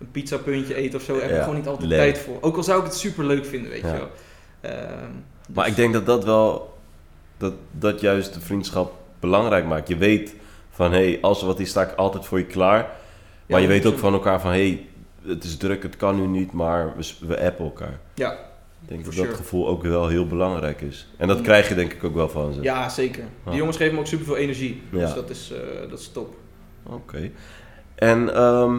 [0.00, 1.98] een pizzapuntje eten of zo, heb ik gewoon niet altijd leuk.
[1.98, 2.36] tijd voor.
[2.40, 4.08] Ook al zou ik het super leuk vinden, weet je wel.
[4.60, 4.78] Ehm,
[5.52, 6.75] Maar dus- ik denk dat dat wel,
[7.38, 9.88] dat, dat juist de vriendschap belangrijk maakt.
[9.88, 10.34] Je weet
[10.70, 12.78] van, hé, hey, als er wat is, sta ik altijd voor je klaar.
[12.80, 12.90] Maar
[13.46, 13.98] Ja, je weet ook 100%.
[13.98, 14.86] van elkaar van, hé, hey,
[15.26, 17.98] het is druk, het kan nu niet, maar we, we appen elkaar.
[18.14, 21.08] Ja, Ik denk dat dat gevoel ook wel heel belangrijk is.
[21.16, 21.42] En dat Mm.
[21.42, 22.62] krijg je denk ik ook wel van ze.
[22.62, 23.24] Ja, zeker.
[23.44, 24.82] Die jongens geven me ook super veel energie.
[24.90, 24.98] Ja.
[24.98, 26.34] Dus dat is, eh, dat is top.
[26.82, 27.30] Oké.
[27.94, 28.78] En ehm,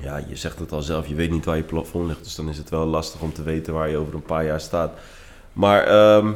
[0.00, 2.24] ja, je zegt het al zelf, je weet niet waar je plafond ligt.
[2.24, 4.60] Dus dan is het wel lastig om te weten waar je over een paar jaar
[4.60, 4.92] staat.
[5.52, 6.32] Maar ehm,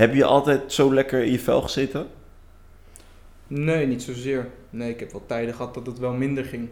[0.00, 2.06] heb je altijd zo lekker in je vel gezeten?
[3.46, 4.48] Nee, niet zozeer.
[4.70, 6.68] Nee, ik heb wel tijden gehad dat het wel minder ging.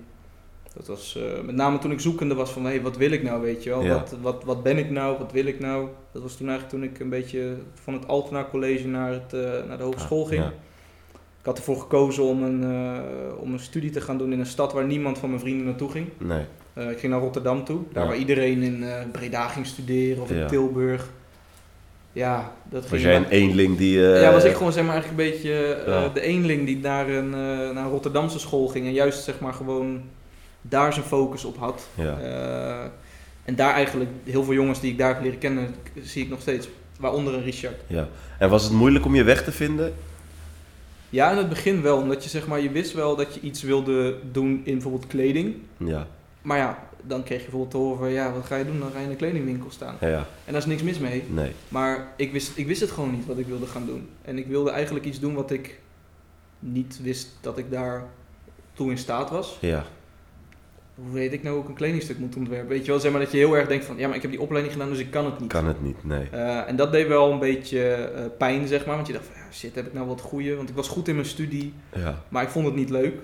[0.77, 3.23] Dat was eh, met name toen ik zoekende was van, hé, hey, wat wil ik
[3.23, 3.83] nou, weet je wel?
[3.83, 3.93] Ja.
[3.95, 5.19] Wat, wat, wat ben ik nou?
[5.19, 5.89] Wat wil ik nou?
[6.13, 9.69] Dat was toen eigenlijk toen ik een beetje van het Altena College naar, het, eh,
[9.69, 10.43] naar de hogeschool ging.
[10.43, 10.49] Ja.
[11.41, 14.47] Ik had ervoor gekozen om een, eh, om een studie te gaan doen in een
[14.47, 16.09] stad waar niemand van mijn vrienden naartoe ging.
[16.19, 16.45] Nee.
[16.75, 18.09] Ik ging naar Rotterdam toe, daar Ja.
[18.09, 20.47] waar iedereen in Breda ging studeren of in.
[20.47, 21.11] Tilburg.
[22.19, 24.13] Ja, dat Was ging jij een eenling die...
[24.13, 26.09] eh, ja, was ik gewoon zeg maar eigenlijk een beetje eh, Ja.
[26.09, 29.53] de eenling die naar een, eh, naar een Rotterdamse school ging en juist zeg maar
[29.53, 30.03] gewoon
[30.63, 31.89] daar zijn focus op had.
[31.95, 32.19] Ja.
[33.45, 36.41] En daar eigenlijk heel veel jongens die ik daar heb leren kennen, zie ik nog
[36.41, 36.69] steeds.
[37.01, 37.81] Waaronder een Richard.
[37.87, 38.09] ja.
[38.39, 39.95] En was het moeilijk om je weg te vinden?
[41.11, 43.63] Ja, in het begin wel, omdat je zeg maar, je wist wel dat je iets
[43.63, 45.55] wilde doen in bijvoorbeeld kleding.
[45.77, 46.07] Ja.
[46.43, 48.79] Maar ja, dan kreeg je bijvoorbeeld te horen van, ja, wat ga je doen?
[48.79, 49.97] Dan ga je in een kledingwinkel staan.
[50.01, 50.27] Ja, ja.
[50.45, 51.25] En daar is niks mis mee.
[51.29, 51.53] Nee.
[51.69, 54.09] Maar ik wist, ik wist het gewoon niet wat ik wilde gaan doen.
[54.23, 55.79] En ik wilde eigenlijk iets doen wat ik
[56.59, 58.05] niet wist dat ik daar
[58.73, 59.59] toe in staat was.
[59.61, 59.85] Ja.
[60.95, 62.69] Hoe weet ik nou hoe ik een kledingstuk moet ontwerpen?
[62.69, 64.31] Weet je wel, zeg maar dat je heel erg denkt van, ja, maar ik heb
[64.31, 65.49] die opleiding gedaan, dus ik kan het niet.
[65.49, 66.29] Kan het niet, nee.
[66.31, 68.95] Eh, en dat deed wel een beetje eh, pijn, zeg maar.
[68.95, 70.55] Want je dacht van, ja, shit, heb ik nou wat goeie?
[70.57, 72.23] Want ik was goed in mijn studie, Ja.
[72.29, 73.15] maar ik vond het niet leuk.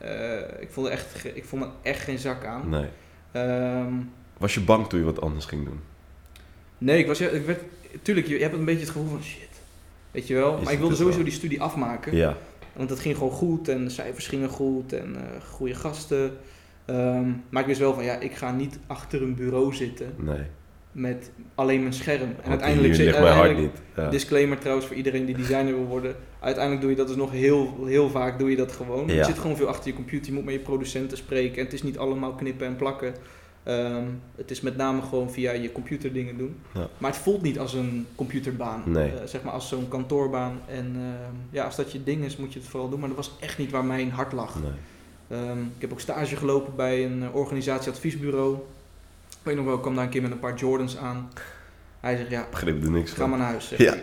[0.00, 2.68] Eh, ik, vond er echt, ik vond er echt geen zak aan.
[2.68, 2.88] Nee.
[3.32, 3.92] Ehm,
[4.38, 5.80] Was je bang toen je wat anders ging doen?
[6.78, 7.62] Nee, ik was, ik werd,
[8.02, 9.48] tuurlijk, je, hebt een beetje het gevoel van shit.
[10.10, 10.58] Weet je wel?
[10.58, 11.26] Is maar ik wilde sowieso wel?
[11.26, 12.16] die studie afmaken.
[12.16, 12.36] Ja.
[12.72, 16.36] Want het ging gewoon goed en de cijfers gingen goed en eh goede gasten.
[16.84, 20.42] Ehm, maar ik wist wel van ja, ik ga niet achter een bureau zitten Nee.
[20.92, 22.20] Met alleen mijn scherm.
[22.20, 24.04] En Want uiteindelijk, zit- ligt mijn hart uiteindelijk- niet.
[24.04, 24.10] Ja.
[24.10, 26.14] disclaimer trouwens voor iedereen die designer wil worden.
[26.40, 29.08] Uiteindelijk doe je dat dus nog heel, heel vaak doe je dat gewoon.
[29.08, 29.14] Ja.
[29.14, 31.56] Je zit gewoon veel achter je computer, je moet met je producenten spreken.
[31.58, 33.14] En het is niet allemaal knippen en plakken.
[33.62, 34.04] Ehm,
[34.36, 36.56] het is met name gewoon via je computer dingen doen.
[36.74, 36.88] Ja.
[36.98, 38.82] Maar het voelt niet als een computerbaan.
[38.86, 39.08] Nee.
[39.10, 40.60] Eh, zeg maar als zo'n kantoorbaan.
[40.68, 43.00] En ehm, ja, als dat je ding is, moet je het vooral doen.
[43.00, 44.56] Maar dat was echt niet waar mijn hart lag.
[44.62, 44.70] Nee.
[45.40, 48.56] Ehm, ik heb ook stage gelopen bij een eh, organisatie-adviesbureau.
[49.40, 51.30] Ik weet nog wel, ik kwam daar een keer met een paar Jordans aan.
[52.00, 53.30] Hij zegt, ja, Begreep er niks ga van.
[53.30, 53.68] maar naar huis.
[53.68, 53.90] Ja.
[53.90, 54.00] hij.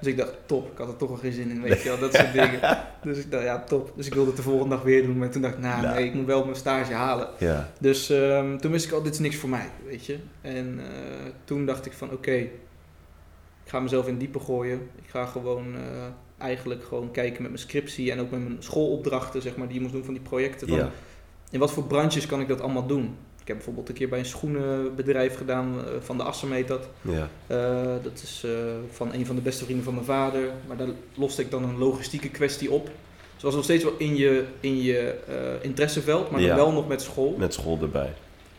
[0.00, 1.98] Dus ik dacht, top, ik had er toch wel geen zin in, weet je wel,
[1.98, 2.60] dat soort dingen.
[3.02, 3.92] Dus ik dacht, ja, top.
[3.96, 5.94] Dus ik wilde het de volgende dag weer doen, maar toen dacht ik, nou, Nou.
[5.94, 7.28] nee, ik moet wel mijn stage halen.
[7.38, 7.70] Ja.
[7.78, 10.18] Dus ehm, toen wist ik al, dit is niks voor mij, weet je.
[10.40, 12.50] En eh, toen dacht ik van, oké, ik
[13.64, 14.88] ga mezelf in diepe gooien.
[15.02, 15.80] Ik ga gewoon eh,
[16.38, 19.80] eigenlijk gewoon kijken met mijn scriptie en ook met mijn schoolopdrachten, zeg maar, die je
[19.82, 20.68] moest doen van die projecten.
[20.68, 20.90] Van, Ja.
[21.50, 23.16] In wat voor branches kan ik dat allemaal doen?
[23.42, 26.88] Ik heb bijvoorbeeld een keer bij een schoenenbedrijf gedaan, eh, van de heet dat.
[27.00, 27.28] Ja.
[27.46, 28.50] Eh, dat is eh,
[28.90, 30.40] van een van de beste vrienden van mijn vader.
[30.66, 32.90] Maar daar loste ik dan een logistieke kwestie op.
[33.34, 35.14] Dus was nog steeds wel in je, in je
[35.60, 36.46] interesseveld, maar Ja.
[36.46, 37.34] dan wel nog met school.
[37.38, 38.12] Met school erbij.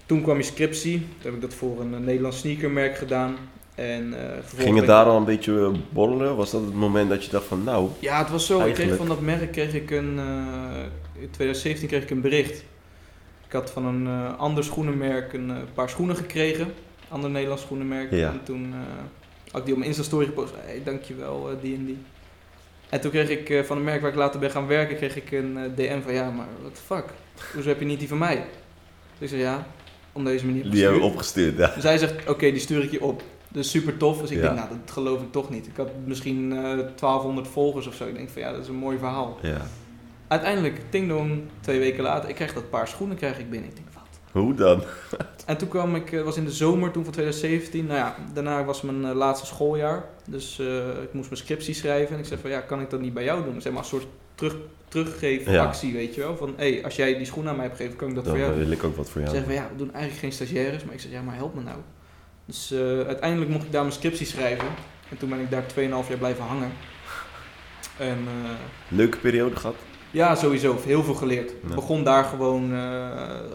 [0.05, 0.99] Toen kwam je scriptie.
[0.99, 3.35] Toen heb ik dat voor een, Nederlands sneakermerk gedaan.
[3.75, 6.35] En, vervolgens Ging het daar al een beetje borrelen?
[6.35, 7.89] Was dat het moment dat je dacht van nou...
[7.99, 8.65] Ja, het was zo.
[8.65, 10.19] Ik kreeg van dat merk kreeg ik een...
[11.19, 12.63] in 2017 kreeg ik een bericht.
[13.53, 16.73] Ik had van een eh, ander schoenenmerk een eh, paar schoenen gekregen.
[17.09, 18.11] Ander Nederlands schoenenmerk.
[18.11, 18.29] Ja.
[18.29, 18.79] En toen eh,
[19.51, 20.53] had ik die op mijn Insta-story gepost.
[20.57, 21.97] Hey, dankjewel, die en die.
[22.89, 25.31] En toen kreeg ik van een merk waar ik later ben gaan werken, kreeg ik
[25.31, 26.13] een DM van...
[26.13, 27.05] Ja, maar what the fuck?
[27.53, 28.35] Hoezo heb je niet die van mij?
[29.17, 29.67] Dus ik zei ja,
[30.11, 31.71] om deze manier Die hebben we opgestuurd, ja.
[31.75, 33.21] dus hij zegt, oké, die stuur ik je op.
[33.47, 34.21] Dus super tof.
[34.21, 34.41] Dus ik Ja.
[34.43, 35.67] denk, nou, dat geloof ik toch niet.
[35.67, 36.61] Ik had misschien eh
[36.95, 38.05] 1200 volgers of zo.
[38.07, 39.37] Ik denk van, ja, dat is een mooi verhaal.
[39.41, 39.61] ja.
[40.33, 43.69] Uiteindelijk, ting dong, twee weken later, ik krijg dat paar schoenen krijg ik binnen.
[43.69, 44.41] Ik denk, wat?
[44.43, 44.83] Hoe dan?
[45.45, 47.85] En toen kwam ik, eh, was in de zomer toen van 2017.
[47.85, 50.05] Nou ja, daarna was mijn eh, laatste schooljaar.
[50.29, 52.13] Dus eh, ik moest mijn scriptie schrijven.
[52.13, 53.61] En ik zei van, ja, kan ik dat niet bij jou doen?
[53.61, 54.55] Zeg maar een soort terug,
[54.87, 56.37] teruggeefactie, weet je wel.
[56.37, 58.33] Van, hé, hey, als jij die schoenen aan mij hebt gegeven, kan ik dat Dan
[58.33, 58.63] voor jou doen.
[58.63, 59.33] wil ik ook wat voor jou.
[59.33, 60.83] zeggen van ja, we doen eigenlijk geen stagiaires.
[60.83, 61.77] Maar ik zeg ja, maar help me nou.
[62.45, 62.73] Dus
[63.07, 64.67] uiteindelijk mocht ik daar mijn scriptie schrijven.
[65.09, 66.71] En toen ben ik daar 2,5 jaar blijven hangen.
[67.97, 68.17] En
[68.87, 69.75] Leuke periode gehad?
[70.13, 70.75] Ja, sowieso.
[70.85, 71.51] Heel veel geleerd.
[71.51, 71.75] Ik Ja.
[71.75, 73.09] begon daar gewoon, eh,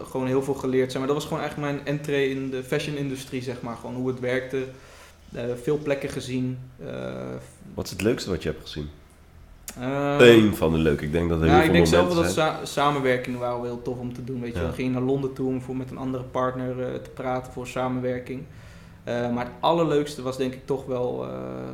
[0.09, 0.89] gewoon heel veel geleerd.
[0.91, 1.07] Zeg maar.
[1.07, 3.75] Dat was gewoon eigenlijk mijn entree in de fashion-industrie, zeg maar.
[3.75, 4.63] Gewoon hoe het werkte.
[5.33, 6.57] Eh, veel plekken gezien.
[6.85, 6.93] Eh,
[7.73, 8.89] Wat is het leukste wat je hebt gezien?
[9.79, 11.05] eh, Eén van de leuke.
[11.05, 13.55] Ik denk dat er Ja, heel ik veel denk zelf wel dat sa- samenwerking waren
[13.61, 14.41] wel heel tof om te doen.
[14.41, 14.67] Weet je, Ja.
[14.67, 18.41] we gingen naar Londen toe om voor met een andere partner te praten voor samenwerking.
[19.05, 21.17] Maar het allerleukste was denk ik toch wel,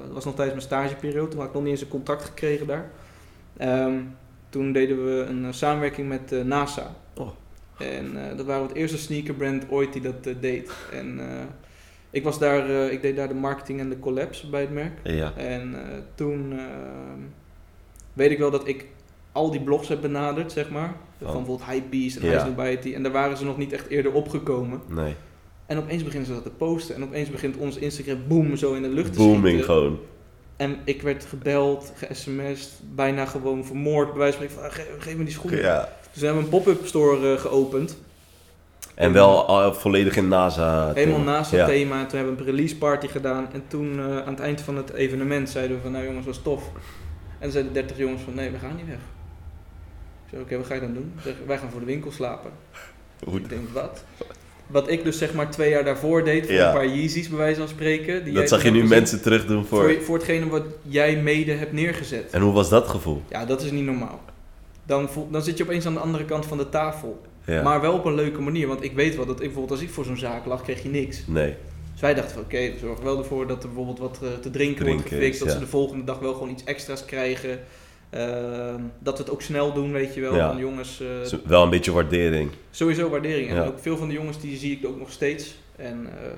[0.06, 2.68] dat was nog tijdens mijn stageperiode, toen had ik nog niet eens een contract gekregen
[2.68, 2.90] daar.
[3.58, 3.94] Ehm,
[4.50, 6.96] toen deden we een eh, samenwerking met eh, NASA.
[7.18, 7.30] Oh.
[7.78, 10.72] En eh, dat waren het eerste sneakerbrand ooit die dat deed.
[10.91, 11.20] En
[12.10, 15.00] ik was daar, ik deed daar de marketing en de collabs bij het merk.
[15.04, 15.34] Ja.
[15.36, 15.76] En
[16.16, 17.20] toen ehm,
[18.14, 18.86] weet ik wel dat ik
[19.32, 20.93] al die blogs heb benaderd, zeg maar.
[21.20, 21.36] Van Oh.
[21.36, 22.32] bijvoorbeeld Hypebeast en Ja.
[22.32, 22.93] High Snobiety.
[22.93, 24.82] En daar waren ze nog niet echt eerder opgekomen.
[24.88, 25.16] Nee.
[25.66, 26.96] En opeens beginnen ze dat te posten.
[26.96, 29.64] En opeens begint ons Instagram boom zo in de lucht te Booming schieten.
[29.66, 30.00] gewoon.
[30.58, 34.10] En ik werd gebeld, ge-sms'd, bijna gewoon vermoord.
[34.10, 35.60] Bij wijze van van, "Ah, ge- geef me die schoenen.
[35.60, 35.89] Ja.
[36.12, 37.97] Dus we hebben een pop-up store eh, geopend.
[38.95, 40.93] En wel al volledig in NASA.
[40.93, 41.32] Helemaal thema.
[41.32, 41.66] naast het ja.
[41.66, 41.99] thema.
[41.99, 43.47] En toen hebben we een release party gedaan.
[43.53, 46.41] En toen eh, aan het eind van het evenement zeiden we van, nou jongens, was
[46.41, 46.64] tof.
[47.39, 48.95] En zeiden de 30 jongens van, nee, we gaan niet weg.
[50.26, 51.14] Ik zei, oké, wat ga je dan doen?
[51.18, 52.51] Ze zeggen, wij gaan voor de winkel slapen.
[53.24, 54.03] Hoe- Ik denk, wat?
[54.68, 56.68] Wat ik dus zeg maar twee jaar daarvoor deed, voor Ja.
[56.68, 58.24] een paar Yeezys bij wijze van spreken.
[58.24, 59.84] Die Dat zag je nu mensen terug doen voor...
[59.84, 62.32] Voor, voor hetgene wat jij mede hebt neergezet.
[62.32, 63.22] En hoe was dat gevoel?
[63.30, 64.22] Ja, dat is niet normaal.
[64.86, 67.22] Dan, voel, dan zit je opeens aan de andere kant van de tafel.
[67.45, 67.61] Ja.
[67.61, 68.68] Maar wel op een leuke manier.
[68.68, 70.89] Want ik weet wel dat ik bijvoorbeeld als ik voor zo'n zaak lag, kreeg je
[70.89, 71.24] niks.
[71.28, 71.53] Nee.
[71.91, 74.49] Dus wij dachten van oké, we zorgen wel ervoor dat er bijvoorbeeld wat eh, te
[74.49, 75.39] drinken, wordt gefixt.
[75.39, 75.53] Dat ja.
[75.53, 77.59] ze de volgende dag wel gewoon iets extra's krijgen.
[78.16, 80.36] Ehm, dat we het ook snel doen, weet je wel.
[80.36, 80.47] Ja.
[80.51, 82.49] Van jongens, eh, wel een beetje waardering.
[82.72, 83.49] sowieso waardering.
[83.49, 83.66] En Ja.
[83.66, 85.55] ook veel van de jongens die zie ik ook nog steeds.
[85.76, 86.30] En eh,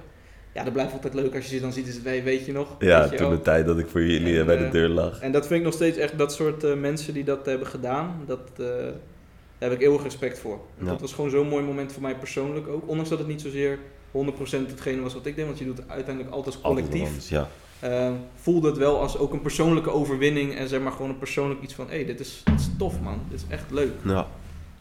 [0.53, 1.87] ja, dat blijft altijd leuk als je ze dan ziet.
[1.87, 2.75] Is het, "Hey, weet je nog?
[2.79, 5.19] Ja, toen de tijd dat ik voor jullie En, eh, bij de deur lag.
[5.19, 8.23] En dat vind ik nog steeds echt dat soort mensen die dat hebben gedaan.
[8.25, 10.59] Dat, daar heb ik eeuwig respect voor.
[10.79, 10.85] Ja.
[10.85, 12.87] Dat was gewoon zo'n mooi moment voor mij persoonlijk ook.
[12.89, 13.79] Ondanks dat het niet zozeer
[14.11, 15.45] 100% hetgene was wat ik deed.
[15.45, 17.29] Want je doet het uiteindelijk altijd als collectief.
[17.29, 17.49] Ja.
[17.79, 20.55] Eh, voelde het wel als ook een persoonlijke overwinning.
[20.55, 21.87] En zeg maar gewoon een persoonlijk iets van...
[21.87, 23.19] Hé, hey, dit, is, dit is tof man.
[23.29, 23.93] Dit is echt leuk.
[24.03, 24.27] ja.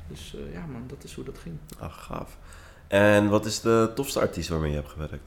[0.08, 1.56] Dus eh, ja man, dat is hoe dat ging.
[1.78, 2.36] Ah, gaaf.
[2.86, 5.24] En wat is de tofste artiest waarmee je hebt gewerkt?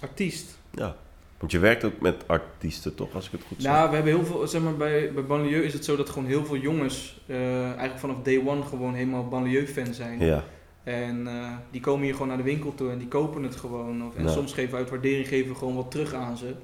[0.00, 0.58] Artiest.
[0.70, 0.96] Ja.
[1.38, 3.14] Want je werkt ook met artiesten, toch?
[3.14, 3.72] Als ik het goed zeg.
[3.72, 6.28] Nou, we hebben heel veel, zeg maar, bij, bij Banlieue is het zo dat gewoon
[6.28, 10.20] heel veel jongens eh, eigenlijk vanaf day one gewoon helemaal Banlieue-fan zijn.
[10.20, 10.44] Ja.
[10.82, 14.06] En eh, die komen hier gewoon naar de winkel toe en die kopen het gewoon.
[14.06, 16.54] Of, en soms geven we uit waardering geven we gewoon wat terug aan ze.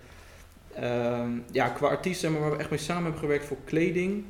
[0.74, 4.24] Ehm, ja, qua artiest zeg maar, waar we echt mee samen hebben gewerkt voor kleding.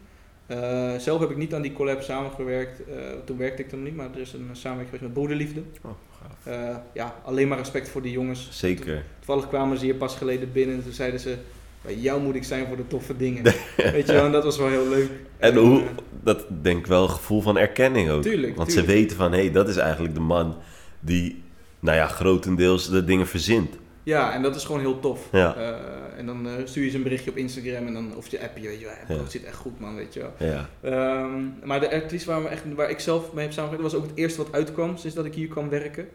[0.46, 2.84] Eh, zelf heb ik niet aan die collab samengewerkt.
[2.84, 5.62] Eh, toen werkte ik er nog niet, maar er is een samenwerking geweest met Broederliefde.
[5.82, 5.90] Oh,
[6.20, 6.54] gaaf.
[6.54, 8.48] Eh, ja, alleen maar respect voor die jongens.
[8.50, 9.04] Zeker.
[9.18, 11.36] Toevallig kwamen ze hier pas geleden binnen en toen zeiden ze...
[11.82, 13.42] Bij jou moet ik zijn voor de toffe dingen.
[13.76, 15.10] Weet je wel, en dat was wel heel leuk.
[15.38, 15.82] En hoe,
[16.22, 18.22] dat denk ik wel een gevoel van erkenning ook.
[18.22, 18.88] Tuurlijk, Want tuurlijk.
[18.88, 20.56] ze weten van, hé, hey, dat is eigenlijk de man
[21.00, 21.42] die,
[21.80, 23.76] nou ja, grotendeels de dingen verzint.
[24.02, 25.28] Ja, en dat is gewoon heel tof.
[25.32, 25.54] Ja.
[25.56, 28.42] Eh, en dan eh, stuur je ze een berichtje op Instagram en dan, of je
[28.42, 28.94] app je, weet je wel.
[29.06, 29.20] bro, Ja.
[29.20, 30.32] Het zit echt goed, man, weet je wel.
[30.48, 30.68] Ja.
[30.80, 34.08] Ehm, maar de artiest waar, we echt, waar ik zelf mee heb samengewerkt, was ook
[34.08, 36.08] het eerste wat uitkwam sinds dat ik hier kwam werken.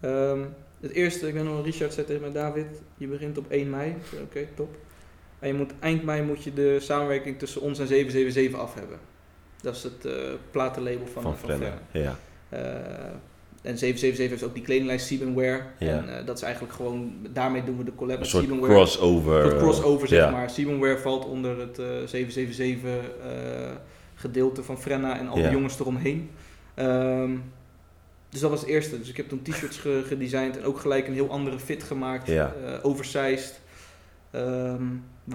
[0.00, 0.40] Ehm,
[0.80, 2.66] het eerste, ik weet nog, Richard zei tegen mij, David,
[2.96, 3.94] je begint op 1 mei.
[4.22, 4.76] Oké, top.
[5.38, 8.98] En je moet, eind mei moet je de samenwerking tussen ons en 777 af hebben.
[9.60, 10.12] Dat is het eh,
[10.50, 11.60] platenlabel van, Van van.
[11.90, 12.16] Ja.
[13.62, 15.66] En 777 heeft ook die kledinglijst Siebenwear.
[15.78, 15.88] Ja.
[15.88, 18.72] En eh, dat is eigenlijk gewoon, daarmee doen we de collab Een met soort Siebenwear.
[18.74, 19.44] crossover.
[19.52, 20.50] Een crossover, zeg maar.
[20.50, 22.90] Siebenwear valt onder het eh 777
[23.22, 23.70] eh,
[24.14, 26.30] gedeelte van Frenna en al die jongens eromheen.
[26.74, 27.30] Ehm,
[28.28, 28.98] dus dat was het eerste.
[28.98, 32.26] Dus ik heb toen t-shirts ge- gedesigned en ook gelijk een heel andere fit gemaakt.
[32.28, 32.54] Ja.
[32.66, 33.60] eh, oversized.
[34.30, 34.82] Ehm,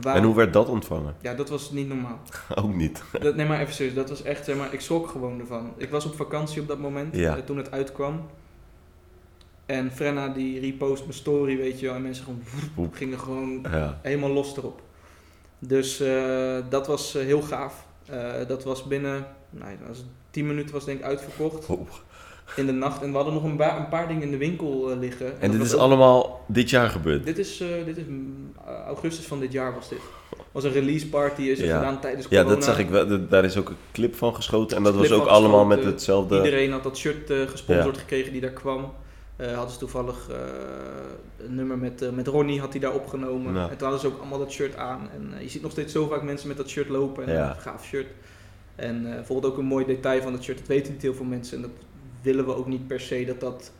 [0.03, 1.15] En hoe werd dat ontvangen?
[1.21, 2.19] Ja, dat was niet normaal.
[2.63, 3.03] Ook niet.
[3.21, 3.93] Dat, nee, maar even serieus.
[3.95, 5.73] Dat was echt, zeg maar, ik schrok gewoon ervan.
[5.77, 7.35] Ik was op vakantie op dat moment, Ja.
[7.37, 8.21] eh, toen het uitkwam.
[9.65, 11.95] En Frenna die repost mijn story, weet je wel.
[11.95, 12.41] En mensen gewoon
[12.77, 12.93] Oep.
[12.95, 13.99] gingen gewoon Ja.
[14.01, 14.81] helemaal los erop.
[15.59, 17.85] Dus eh, dat was eh, heel gaaf.
[18.47, 21.67] Dat was binnen, nou, dat was 10 minuten was denk ik uitverkocht.
[22.55, 23.01] In de nacht.
[23.01, 25.41] En we hadden nog een, ba- een paar dingen in de winkel eh, liggen.
[25.41, 27.25] En dit is ook- allemaal dit jaar gebeurd?
[27.25, 28.51] Dit is, eh, dit is mm,
[28.87, 29.99] augustus van dit jaar was dit.
[30.51, 31.77] was een release party, is Ja.
[31.77, 32.55] gedaan tijdens Ja, corona.
[32.55, 33.27] dat zag ik wel.
[33.29, 34.77] Daar is ook een clip van geschoten.
[34.77, 36.37] En dat was ook allemaal met hetzelfde...
[36.37, 38.93] Iedereen had dat shirt eh, gesponsord gekregen die daar kwam.
[39.35, 40.35] Eh hadden ze toevallig eh,
[41.45, 43.53] een nummer met, eh, met Ronnie had hij daar opgenomen.
[43.53, 43.61] Ja.
[43.69, 45.09] En toen hadden ze ook allemaal dat shirt aan.
[45.13, 47.25] En eh, je ziet nog steeds zo vaak mensen met dat shirt lopen.
[47.27, 47.49] En Ja.
[47.49, 48.07] een gaaf shirt.
[48.75, 50.57] En eh, bijvoorbeeld ook een mooi detail van dat shirt.
[50.57, 51.55] Dat weten niet heel veel mensen.
[51.55, 51.71] En dat
[52.21, 53.71] willen we ook niet per se dat, dat,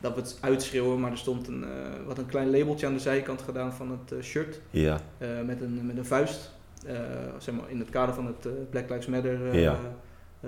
[0.00, 1.00] dat we het uitschreeuwen.
[1.00, 1.70] Maar er stond een, eh,
[2.06, 4.60] wat een klein labeltje aan de zijkant gedaan van het eh, shirt.
[4.70, 6.50] Ja, eh, met, een, met een vuist.
[7.38, 9.78] Zeg maar in het kader van het Black Lives Matter Ja.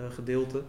[0.09, 0.63] gedeelte.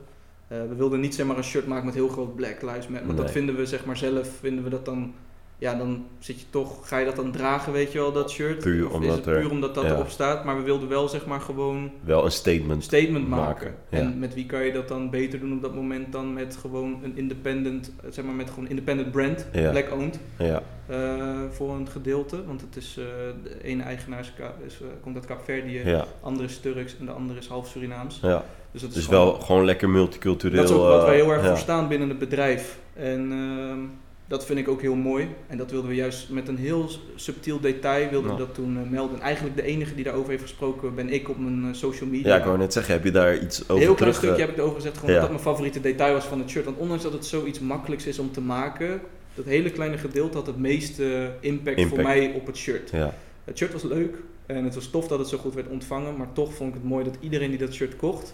[0.47, 3.05] We wilden niet zeg maar, een shirt maken met heel groot Black Lives Matter.
[3.05, 5.13] Want dat vinden we zeg maar zelf, vinden we dat dan...
[5.57, 8.59] Ja, dan zit je toch, ga je dat dan dragen, weet je wel, dat shirt?
[8.59, 9.89] Puur of is omdat het puur omdat dat ja.
[9.91, 10.43] erop staat?
[10.45, 12.83] Maar we wilden wel zeg maar gewoon wel een statement.
[12.83, 13.45] statement maken.
[13.45, 13.97] Maken, ja.
[13.99, 16.99] En met wie kan je dat dan beter doen op dat moment dan met gewoon
[17.03, 19.69] een independent, eh, zeg maar met gewoon independent brand, Ja.
[19.71, 20.19] black owned.
[20.37, 22.45] Ja, eh, voor een gedeelte.
[22.45, 23.05] Want het is, eh,
[23.43, 24.33] de ene eigenaar is,
[24.65, 28.19] is, komt uit Kaapverdië, de andere is Turks en de andere is half Surinaams.
[28.21, 28.43] ja.
[28.71, 30.57] Dus, dat is Dus gewoon- wel gewoon lekker multicultureel.
[30.61, 31.47] dat is ook wat wij heel erg ja.
[31.47, 32.79] voor staan binnen het bedrijf.
[32.93, 33.79] En ehm,
[34.27, 35.27] dat vind ik ook heel mooi.
[35.47, 38.89] En dat wilden we juist met een heel subtiel detail wilden we dat toen eh,
[38.89, 39.15] melden.
[39.15, 42.27] En eigenlijk de enige die daarover heeft gesproken ben ik op mijn eh, social media.
[42.27, 44.39] Ja, ik wou net zeggen, heb je daar iets over Een heel klein stukje eh,
[44.39, 45.19] heb ik erover gezegd, gewoon ja.
[45.19, 46.65] dat dat mijn favoriete detail was van het shirt.
[46.65, 49.01] Want ondanks dat het zoiets makkelijks is om te maken,
[49.33, 52.89] dat hele kleine gedeelte had het meeste impact, voor mij op het shirt.
[52.89, 53.13] Ja,
[53.43, 54.15] Het shirt was leuk,
[54.45, 56.89] En het was tof dat het zo goed werd ontvangen, maar toch vond ik het
[56.89, 58.33] mooi dat iedereen die dat shirt kocht,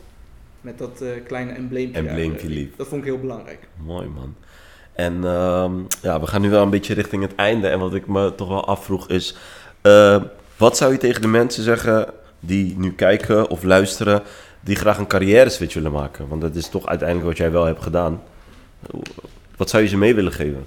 [0.62, 2.78] met dat eh, kleine embleempje, Embleempje liep.
[2.78, 3.68] Dat vond ik heel belangrijk.
[3.86, 4.36] Mooi man.
[4.94, 7.68] En ehm, ja, we gaan nu wel een beetje richting het einde.
[7.68, 9.36] En wat ik me toch wel afvroeg is...
[9.82, 10.24] eh,
[10.58, 14.24] wat zou je tegen de mensen zeggen die nu kijken of luisteren...
[14.60, 16.28] die graag een carrière switch willen maken?
[16.28, 18.22] Want dat is toch uiteindelijk wat jij wel hebt gedaan.
[19.58, 20.66] Wat zou je ze mee willen geven?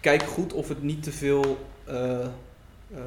[0.00, 3.00] Kijk goed of het niet te veel eh, eh,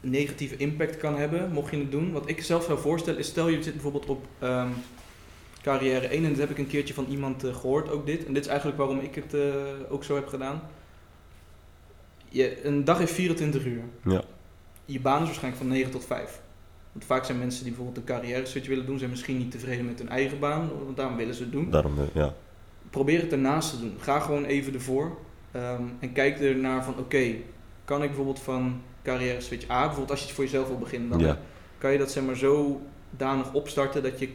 [0.00, 2.12] negatieve impact kan hebben, mocht je het doen.
[2.12, 4.68] Wat ik zelf zou voorstellen is, stel je zit bijvoorbeeld op ehm,
[5.62, 8.26] carrière 1 en dat heb ik een keertje van iemand eh, gehoord, ook dit.
[8.26, 9.40] En dit is eigenlijk waarom ik het eh,
[9.88, 10.60] ook zo heb gedaan.
[12.28, 13.82] Je, een dag heeft 24 uur.
[14.04, 14.22] Ja.
[14.84, 16.40] Je baan is waarschijnlijk van 9 tot 5.
[16.92, 19.84] Want vaak zijn mensen die bijvoorbeeld een carrière switch willen doen, zijn misschien niet tevreden
[19.86, 21.70] met hun eigen baan, want daarom willen ze het doen.
[21.70, 22.34] Daarom, eh, ja.
[22.90, 23.94] Probeer het ernaast te doen.
[24.00, 25.16] Ga gewoon even ervoor.
[25.52, 27.34] ehm, en kijk ernaar van, oké,
[27.84, 31.08] kan ik bijvoorbeeld van carrière switch A, bijvoorbeeld als je het voor jezelf wil beginnen,
[31.08, 31.38] dan Ja.
[31.78, 34.28] kan je dat zeg maar zodanig opstarten dat je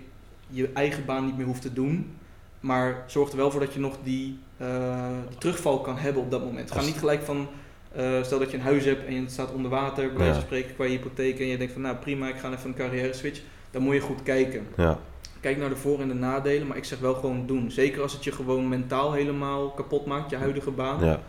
[0.50, 2.18] je eigen baan niet meer hoeft te doen.
[2.60, 6.32] Maar zorg er wel voor dat je nog die, eh, die terugval kan hebben op
[6.32, 6.72] dat moment.
[6.72, 7.48] Ga niet gelijk van,
[7.92, 10.42] eh, stel dat je een huis hebt en het staat onder water, bij wijze van
[10.42, 11.40] spreken, qua je hypotheek.
[11.40, 13.42] En je denkt van, nou prima, ik ga even een carrière switch.
[13.72, 14.68] Dan moet je goed kijken.
[14.78, 15.00] ja.
[15.40, 17.72] Kijk naar de voor- en de nadelen, maar ik zeg wel gewoon doen.
[17.72, 21.06] Zeker als het je gewoon mentaal helemaal kapot maakt, je huidige baan.
[21.06, 21.20] ja.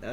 [0.00, 0.10] Eh,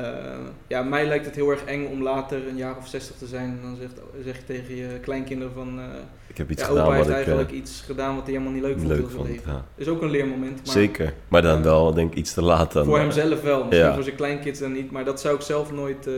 [0.67, 3.43] ja, mij lijkt het heel erg eng om later een jaar of 60 te zijn.
[3.49, 5.79] En dan zegt, zeg je tegen je kleinkinderen van...
[5.79, 5.85] eh
[6.27, 8.31] Ik heb iets ja, gedaan opa heeft wat ik eh, eigenlijk iets gedaan wat hij
[8.33, 9.27] helemaal niet leuk vond leuk vond.
[9.27, 9.51] leven.
[9.51, 9.65] Ja.
[9.75, 10.55] is ook een leermoment.
[10.65, 11.13] Maar Zeker.
[11.27, 12.71] Maar dan wel, denk ik, iets te laat.
[12.71, 13.63] Dan, Voor hemzelf wel.
[13.63, 13.93] Misschien Ja.
[13.93, 14.91] voor zijn kleinkids dan niet.
[14.91, 16.09] Maar dat zou ik zelf nooit,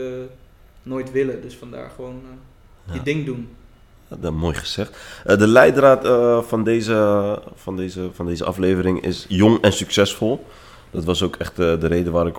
[0.82, 1.42] nooit willen.
[1.42, 2.22] Dus vandaar gewoon
[2.84, 3.02] je Ja.
[3.02, 3.48] ding doen.
[4.20, 4.96] Dat mooi gezegd.
[5.24, 6.06] De leidraad
[6.46, 10.44] van, deze, van, deze, van deze aflevering is jong en succesvol.
[10.90, 12.38] Dat was ook echt de reden waar ik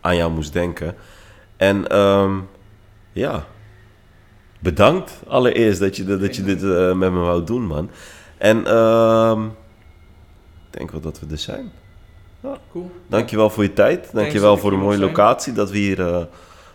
[0.00, 0.94] aan jou moest denken.
[1.56, 2.38] En ehm,
[3.12, 3.46] ja,
[4.58, 7.90] bedankt allereerst dat je, dat je dit eh, met me wou doen, man.
[8.38, 11.72] En ehm, ik denk wel dat we er zijn.
[12.72, 12.90] Cool.
[13.06, 14.10] Dankjewel voor je tijd.
[14.12, 16.22] Dankjewel voor de mooie locatie dat we hier eh,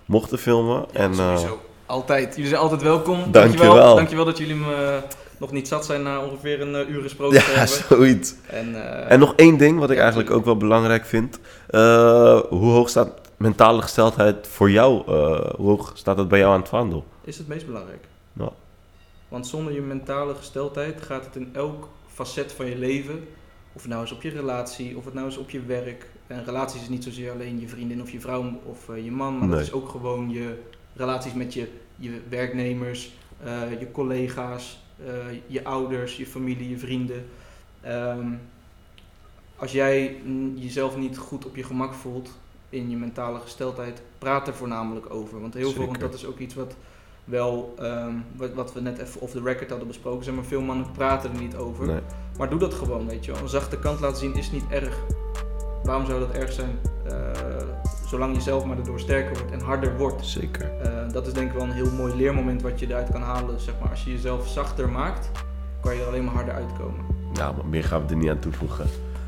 [0.06, 0.86] mochten filmen.
[0.94, 1.52] en, eh.
[1.86, 2.36] Altijd.
[2.36, 3.32] Jullie zijn altijd welkom.
[3.32, 3.96] Dankjewel.
[3.96, 5.02] Dankjewel dat jullie me
[5.38, 7.78] nog niet zat zijn na ongeveer een eh, uur gesproken te ja, hebben.
[7.98, 8.36] zoiets.
[8.48, 11.40] En, eh, En nog één ding wat ik eigenlijk ook wel belangrijk vind.
[11.68, 15.12] Eh, hoe hoog staat mentale gesteldheid voor jou?
[15.58, 17.06] hoe hoog staat dat bij jou aan het vaandel?
[17.24, 18.06] is het meest belangrijk.
[19.28, 23.28] Want zonder je mentale gesteldheid gaat het in elk facet van je leven,
[23.74, 26.10] of het nou is op je relatie, of het nou is op je werk.
[26.28, 29.48] En relaties is niet zozeer alleen je vriendin of je vrouw of je man, maar
[29.48, 29.58] Nee.
[29.58, 30.60] dat is ook gewoon je
[30.96, 33.14] relaties met je, je werknemers,
[33.80, 34.83] je collega's,
[35.48, 37.26] je ouders, je familie, je vrienden.
[37.82, 38.28] Ehm,
[39.56, 40.22] als jij
[40.56, 42.30] jezelf niet goed op je gemak voelt
[42.70, 45.42] in je mentale gesteldheid, praat er voornamelijk over.
[45.42, 46.76] Want heel veel, want dat is ook iets wat
[47.24, 50.62] wel, ehm, wat, wat we net even off the record hadden besproken, zeg maar, veel
[50.62, 51.86] mannen praten er niet over.
[51.86, 52.00] Nee.
[52.38, 53.42] Maar doe dat gewoon, weet je wel.
[53.42, 55.00] Een zachte kant laten zien is niet erg.
[55.84, 56.80] Waarom zou dat erg zijn?
[57.06, 57.32] Eh,
[58.14, 60.26] zolang je zelf maar erdoor sterker wordt en harder wordt.
[60.26, 60.72] Zeker.
[60.82, 63.60] Eh, dat is denk ik wel een heel mooi leermoment wat je eruit kan halen.
[63.60, 63.90] Zeg maar.
[63.90, 65.32] Als je jezelf zachter maakt,
[65.82, 67.06] kan je er alleen maar harder uitkomen.
[67.34, 68.86] Nou, maar meer gaan we er niet aan toevoegen.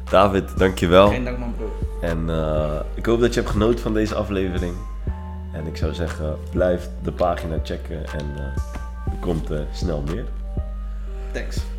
[0.10, 1.08] David, dankjewel.
[1.08, 1.72] Geen dank man bro.
[2.02, 4.74] En eh, ik hoop dat je hebt genoten van deze aflevering.
[5.54, 10.26] En ik zou zeggen, blijf de pagina checken en eh, er komt snel meer.
[11.32, 11.75] Thanks.